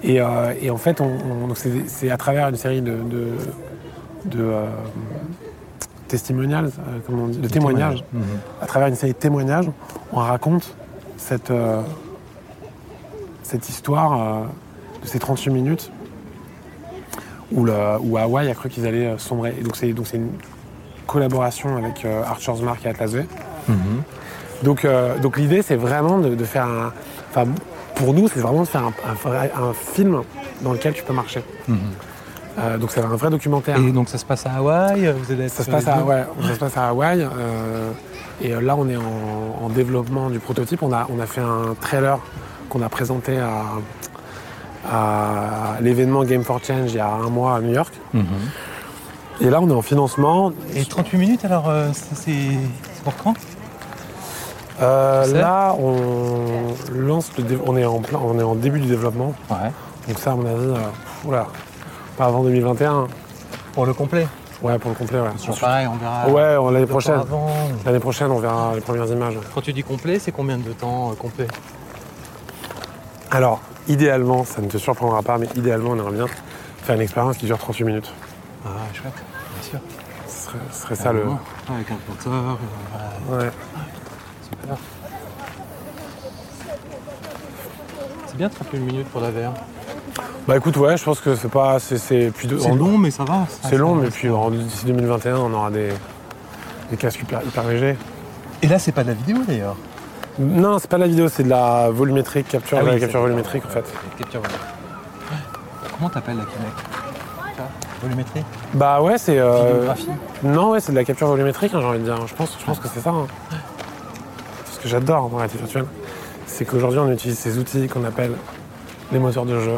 Et, 0.04 0.20
euh, 0.20 0.54
et 0.60 0.70
en 0.72 0.78
fait, 0.78 1.00
on, 1.00 1.06
on- 1.44 1.48
donc 1.48 1.58
c'est, 1.86 2.10
à 2.10 2.18
travers 2.18 2.50
une 2.50 2.56
série 2.56 2.82
de, 2.82 2.92
de, 2.96 3.28
de, 4.26 4.40
euh, 4.42 4.66
testimonials, 6.08 6.66
euh, 6.66 6.98
comment 7.06 7.24
on 7.24 7.28
dit, 7.28 7.38
de 7.38 7.48
témoignages, 7.48 8.04
Mhm. 8.14 8.22
à 8.62 8.66
travers 8.66 8.88
une 8.88 8.96
série 8.96 9.14
de 9.14 9.18
témoignages, 9.18 9.70
on 10.12 10.18
raconte 10.18 10.76
cette, 11.18 11.54
cette 13.44 13.70
histoire 13.70 14.44
de 15.04 15.08
ces 15.08 15.20
38 15.20 15.52
minutes 15.52 15.92
où, 17.52 17.64
le, 17.66 17.74
où 18.02 18.18
Hawaï 18.18 18.50
a 18.50 18.54
cru 18.54 18.70
qu'ils 18.70 18.86
allaient 18.88 19.08
euh, 19.08 19.18
sombrer. 19.18 19.56
Et 19.60 19.64
donc 19.64 19.76
c'est, 19.76 19.92
donc 19.94 20.08
c'est 20.08 20.18
une 20.18 20.32
collaboration 21.08 21.78
avec 21.78 22.06
euh, 22.06 22.24
Archer's 22.24 22.62
Mark 22.62 22.86
et 22.86 22.90
Atlas 22.90 23.12
V. 23.12 23.26
Mhm. 23.68 23.76
Donc, 24.64 24.86
euh, 24.86 25.18
donc 25.18 25.38
l'idée, 25.38 25.62
c'est 25.62 25.76
vraiment 25.76 26.20
de, 26.20 26.36
de 26.36 26.44
faire 26.46 26.66
un. 26.66 26.94
Enfin, 27.30 27.46
pour 27.96 28.14
nous, 28.14 28.28
c'est 28.28 28.40
vraiment 28.40 28.62
de 28.62 28.68
faire 28.68 28.84
un, 28.84 28.94
un 29.10 29.14
vrai- 29.14 29.52
un 29.56 29.74
film 29.74 30.22
dans 30.62 30.74
lequel 30.74 30.94
tu 30.94 31.04
peux 31.04 31.14
marcher. 31.14 31.44
Mhm. 31.68 31.78
Euh, 32.60 32.78
donc 32.78 32.92
c'est 32.92 33.02
un 33.02 33.08
vrai 33.08 33.30
documentaire. 33.30 33.78
Et 33.78 33.92
donc 33.92 34.10
ça 34.10 34.18
se 34.18 34.26
passe 34.26 34.46
à 34.46 34.52
Hawaï 34.58 35.10
vous 35.18 35.32
allez 35.32 35.46
être 35.46 35.52
Ça 35.54 35.64
se 35.64 35.72
passe 35.72 35.88
à, 35.88 36.04
ouais, 36.04 36.26
ça 36.46 36.54
se 36.54 36.60
passe 36.60 36.76
à 36.78 36.90
Hawaï. 36.90 37.22
euh, 37.22 37.92
et 38.42 38.50
là, 38.60 38.76
on 38.76 38.90
est 38.90 38.98
en, 38.98 39.66
en 39.66 39.70
développement 39.70 40.30
du 40.30 40.40
prototype. 40.40 40.84
On 40.84 40.92
a, 40.92 41.08
on 41.16 41.20
a 41.20 41.26
fait 41.28 41.42
un 41.42 41.76
trailer 41.80 42.20
qu'on 42.70 42.82
a 42.82 42.90
présenté 42.90 43.38
à, 43.38 43.62
à 44.90 45.78
l'événement 45.82 46.24
Game 46.24 46.44
for 46.44 46.60
Change 46.64 46.92
il 46.92 46.96
y 46.96 47.00
a 47.00 47.10
un 47.10 47.30
mois 47.30 47.56
à 47.56 47.62
New 47.62 47.74
York. 47.74 47.94
Mhm. 48.14 48.26
Et 49.42 49.50
là, 49.50 49.60
on 49.62 49.70
est 49.70 49.74
en 49.74 49.82
financement. 49.82 50.52
Et 50.76 50.86
38 50.86 51.18
minutes 51.18 51.46
alors, 51.46 51.68
euh, 51.68 51.90
c'est 51.94 52.32
pour 53.04 53.16
quand? 53.18 53.34
Euh, 54.82 55.26
là, 55.34 55.76
on 55.80 56.74
lance 56.94 57.32
le 57.38 57.60
on 57.66 57.78
est 57.78 57.86
en 57.86 58.00
plein, 58.00 58.20
on 58.24 58.40
est 58.40 58.44
en 58.44 58.56
début 58.56 58.80
du 58.80 58.88
développement. 58.88 59.34
Ouais. 59.50 59.72
Donc 60.08 60.20
ça, 60.20 60.32
à 60.32 60.36
mon 60.36 60.46
avis, 60.46 60.70
euh, 60.70 61.28
oula, 61.28 61.48
pas 62.18 62.26
avant 62.26 62.44
2021. 62.44 63.08
Pour 63.74 63.86
le 63.86 63.94
complet? 63.94 64.28
Ouais, 64.62 64.78
pour 64.78 64.92
le 64.92 64.96
complet, 64.96 65.20
ouais. 65.20 65.30
Toujours 65.40 65.60
pareil, 65.60 65.88
on 65.88 65.96
verra. 65.96 66.28
Ouais, 66.30 66.72
l'année 66.74 66.86
prochaine. 66.86 67.22
L'année 67.86 68.00
prochaine, 68.00 68.32
on 68.32 68.40
verra 68.40 68.74
les 68.76 68.82
premières 68.82 69.08
images. 69.08 69.38
Quand 69.56 69.62
tu 69.62 69.74
dis 69.74 69.84
complet, 69.84 70.20
c'est 70.20 70.32
combien 70.32 70.58
de 70.58 70.72
temps 70.72 71.12
euh, 71.12 71.16
complet? 71.16 71.48
Alors, 73.32 73.62
idéalement, 73.88 74.44
ça 74.46 74.62
ne 74.62 74.68
te 74.68 74.78
surprendra 74.78 75.22
pas, 75.24 75.38
mais 75.38 75.48
idéalement, 75.56 75.92
on 75.92 75.96
aimerait 75.98 76.14
bien 76.14 76.28
faire 76.84 76.96
une 76.96 77.02
expérience 77.02 77.38
qui 77.38 77.46
dure 77.46 77.58
38 77.58 77.84
minutes. 77.84 78.12
Ah, 78.66 78.70
chouette, 78.94 79.14
bien 79.14 79.70
sûr. 79.70 79.80
Ce 80.28 80.46
serait, 80.46 80.58
ce 80.72 80.82
serait 80.82 80.96
ça 80.96 81.12
le. 81.14 81.24
Avec 81.74 81.92
un 81.92 81.96
compteur, 82.08 82.58
euh, 83.32 83.38
ouais, 83.40 83.52
super. 84.50 84.78
C'est 88.28 88.38
bien 88.38 88.50
38 88.50 88.80
minutes 88.80 89.08
pour 89.10 89.22
la 89.22 89.32
VR. 89.32 89.54
Bah 90.48 90.58
écoute, 90.58 90.76
ouais, 90.78 90.98
je 90.98 91.04
pense 91.04 91.20
que 91.20 91.36
c'est 91.36 91.50
pas. 91.52 91.80
C'est, 91.80 91.96
de- 92.48 92.60
en- 92.66 92.76
long, 92.76 92.98
mais 92.98 93.12
ça 93.12 93.24
va. 93.24 93.46
C'est 93.64 93.78
long, 93.78 93.96
mais 93.96 94.10
puis 94.10 94.30
d'ici 94.52 94.86
2021, 94.86 95.38
on 95.38 95.54
aura 95.54 95.70
des, 95.70 95.90
des 96.90 96.98
casques 96.98 97.22
hyper, 97.22 97.42
hyper 97.46 97.64
légers. 97.68 97.98
Et 98.64 98.68
là, 98.68 98.80
c'est 98.80 98.92
pas 98.92 99.04
de 99.04 99.10
la 99.10 99.14
vidéo 99.16 99.38
d'ailleurs. 99.48 99.76
Non, 100.40 100.80
c'est 100.80 100.90
pas 100.90 100.98
de 100.98 101.02
la 101.04 101.08
vidéo, 101.08 101.28
c'est 101.30 101.44
de 101.44 101.50
la 101.50 101.90
volumétrique, 101.90 102.48
capture, 102.48 102.78
Ah 102.80 102.84
oui, 102.86 102.92
la 102.92 103.00
capture 103.00 103.22
volumétrique 103.22 103.66
en 103.66 103.70
fait. 103.70 103.86
Capture 104.18 104.40
volumétrique. 104.42 104.70
Comment 105.98 106.10
t'appelles 106.10 106.38
la 106.38 106.44
Kinect 106.46 106.74
Volumétrie 108.02 108.44
Bah 108.74 109.02
ouais, 109.02 109.18
c'est. 109.20 109.38
euh, 109.38 109.94
Non, 110.42 110.72
ouais, 110.72 110.80
c'est 110.80 110.92
de 110.92 110.98
la 110.98 111.04
capture 111.04 111.28
volumétrique, 111.28 111.72
hein, 111.76 111.80
j'ai 111.82 111.86
envie 111.88 112.00
de 112.00 112.04
dire. 112.06 112.26
Je 112.26 112.34
pense, 112.34 112.58
je 112.60 112.66
pense 112.66 112.80
que 112.80 112.88
c'est 112.92 113.02
ça. 113.02 113.12
hein. 113.12 113.28
Ce 114.72 114.80
que 114.80 114.88
j'adore 114.88 115.30
dans 115.30 115.38
la 115.38 115.44
réalité 115.44 115.60
virtuelle, 115.60 115.86
c'est 116.48 116.66
qu'aujourd'hui, 116.66 116.98
on 117.00 117.12
utilise 117.12 117.38
ces 117.38 117.60
outils 117.60 117.88
qu'on 117.88 118.04
appelle 118.06 118.32
les 119.12 119.20
moteurs 119.20 119.46
de 119.46 119.60
jeu. 119.60 119.78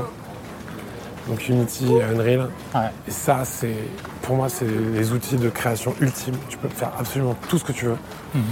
Donc 1.28 1.50
Unity, 1.50 1.88
Unreal. 2.02 2.50
Ouais. 2.74 2.82
Et 3.08 3.12
ça, 3.12 3.40
c'est, 3.44 3.76
pour 4.22 4.38
moi, 4.38 4.48
c'est 4.48 4.68
les 4.94 5.12
outils 5.12 5.36
de 5.36 5.50
création 5.50 5.94
ultime. 6.00 6.36
Tu 6.48 6.58
peux 6.58 6.70
faire 6.70 6.92
absolument 6.98 7.36
tout 7.50 7.58
ce 7.58 7.66
que 7.66 7.72
tu 7.74 7.86
veux. 7.86 7.98
Mhm. 8.36 8.44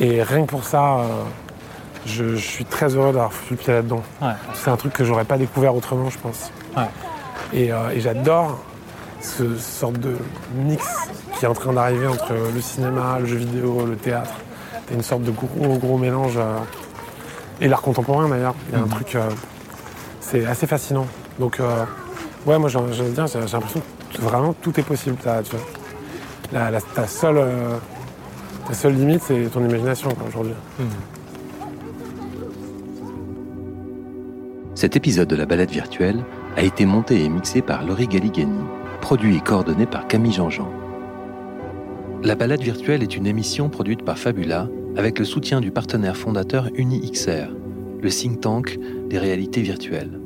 Et 0.00 0.22
rien 0.24 0.42
que 0.44 0.50
pour 0.50 0.64
ça, 0.64 0.98
euh, 0.98 1.04
je, 2.06 2.34
je 2.36 2.46
suis 2.46 2.64
très 2.64 2.94
heureux 2.94 3.06
d'avoir 3.12 3.32
foutu 3.32 3.52
le 3.54 3.56
pied 3.58 3.72
là-dedans. 3.72 4.02
Ouais. 4.20 4.32
C'est 4.54 4.70
un 4.70 4.76
truc 4.76 4.92
que 4.92 5.04
j'aurais 5.04 5.24
pas 5.24 5.38
découvert 5.38 5.74
autrement, 5.74 6.10
je 6.10 6.18
pense. 6.18 6.50
Ouais. 6.76 6.84
Et, 7.52 7.72
euh, 7.72 7.90
et 7.90 8.00
j'adore 8.00 8.58
ce 9.20 9.56
sorte 9.56 9.98
de 9.98 10.16
mix 10.56 10.84
qui 11.38 11.44
est 11.44 11.48
en 11.48 11.54
train 11.54 11.72
d'arriver 11.72 12.06
entre 12.06 12.32
le 12.54 12.60
cinéma, 12.60 13.18
le 13.20 13.26
jeu 13.26 13.36
vidéo, 13.36 13.86
le 13.86 13.96
théâtre. 13.96 14.32
T'as 14.86 14.94
une 14.94 15.02
sorte 15.02 15.22
de 15.22 15.30
gros, 15.30 15.78
gros 15.78 15.98
mélange. 15.98 16.34
euh, 16.36 16.58
et 17.60 17.68
l'art 17.68 17.82
contemporain 17.82 18.28
d'ailleurs. 18.28 18.54
Il 18.68 18.74
y 18.74 18.76
a 18.76 18.82
un 18.82 18.86
Mhm. 18.86 18.90
truc. 18.90 19.14
euh, 19.14 19.28
c'est 20.20 20.44
assez 20.46 20.66
fascinant. 20.66 21.06
Donc, 21.38 21.60
ouais, 22.46 22.58
moi 22.58 22.68
j'ai 22.68 22.78
l'impression 22.78 23.82
que 24.14 24.20
vraiment 24.20 24.54
tout 24.54 24.78
est 24.80 24.82
possible. 24.82 25.16
T'as- 25.22 25.42
tu 25.42 25.54
vois. 25.56 25.64
La, 26.52 26.70
la- 26.70 26.80
ta, 26.80 27.06
seule, 27.06 27.40
ta 28.66 28.74
seule 28.74 28.94
limite, 28.94 29.22
c'est 29.26 29.44
ton 29.52 29.60
imagination 29.64 30.10
quoi, 30.10 30.26
aujourd'hui. 30.28 30.54
Cet 34.82 34.96
épisode 34.96 35.28
de 35.28 35.36
la 35.36 35.46
balade 35.46 35.70
virtuelle 35.70 36.24
a 36.56 36.62
été 36.64 36.86
monté 36.86 37.22
et 37.22 37.28
mixé 37.28 37.62
par 37.62 37.86
Laurie 37.86 38.08
Galigani, 38.08 38.64
produit 39.00 39.36
et 39.36 39.40
coordonné 39.40 39.86
par 39.86 40.08
Camille 40.08 40.32
Jean-Jean. 40.32 40.68
La 42.24 42.34
balade 42.34 42.62
virtuelle 42.62 43.04
est 43.04 43.16
une 43.16 43.28
émission 43.28 43.68
produite 43.68 44.04
par 44.04 44.18
Fabula 44.18 44.68
avec 44.96 45.20
le 45.20 45.24
soutien 45.24 45.60
du 45.60 45.70
partenaire 45.70 46.16
fondateur 46.16 46.68
UniXR, 46.74 47.54
le 48.02 48.10
think 48.10 48.40
tank 48.40 48.76
des 49.08 49.20
réalités 49.20 49.62
virtuelles. 49.62 50.18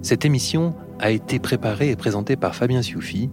Cette 0.00 0.24
émission 0.24 0.76
a 1.00 1.10
été 1.10 1.40
préparée 1.40 1.90
et 1.90 1.96
présentée 1.96 2.36
par 2.36 2.54
Fabien 2.54 2.82
Sioufi. 2.82 3.30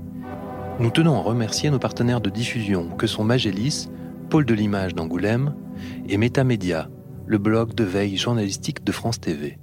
Nous 0.79 0.89
tenons 0.89 1.15
à 1.15 1.21
remercier 1.21 1.69
nos 1.69 1.77
partenaires 1.77 2.21
de 2.21 2.31
diffusion 2.31 2.89
que 2.97 3.05
sont 3.05 3.23
Magellis, 3.23 3.87
pôle 4.31 4.45
de 4.45 4.55
l'image 4.55 4.95
d'Angoulême, 4.95 5.53
et 6.09 6.17
Métamédia, 6.17 6.89
le 7.27 7.37
blog 7.37 7.75
de 7.75 7.83
veille 7.83 8.17
journalistique 8.17 8.83
de 8.83 8.91
France 8.91 9.19
TV. 9.19 9.59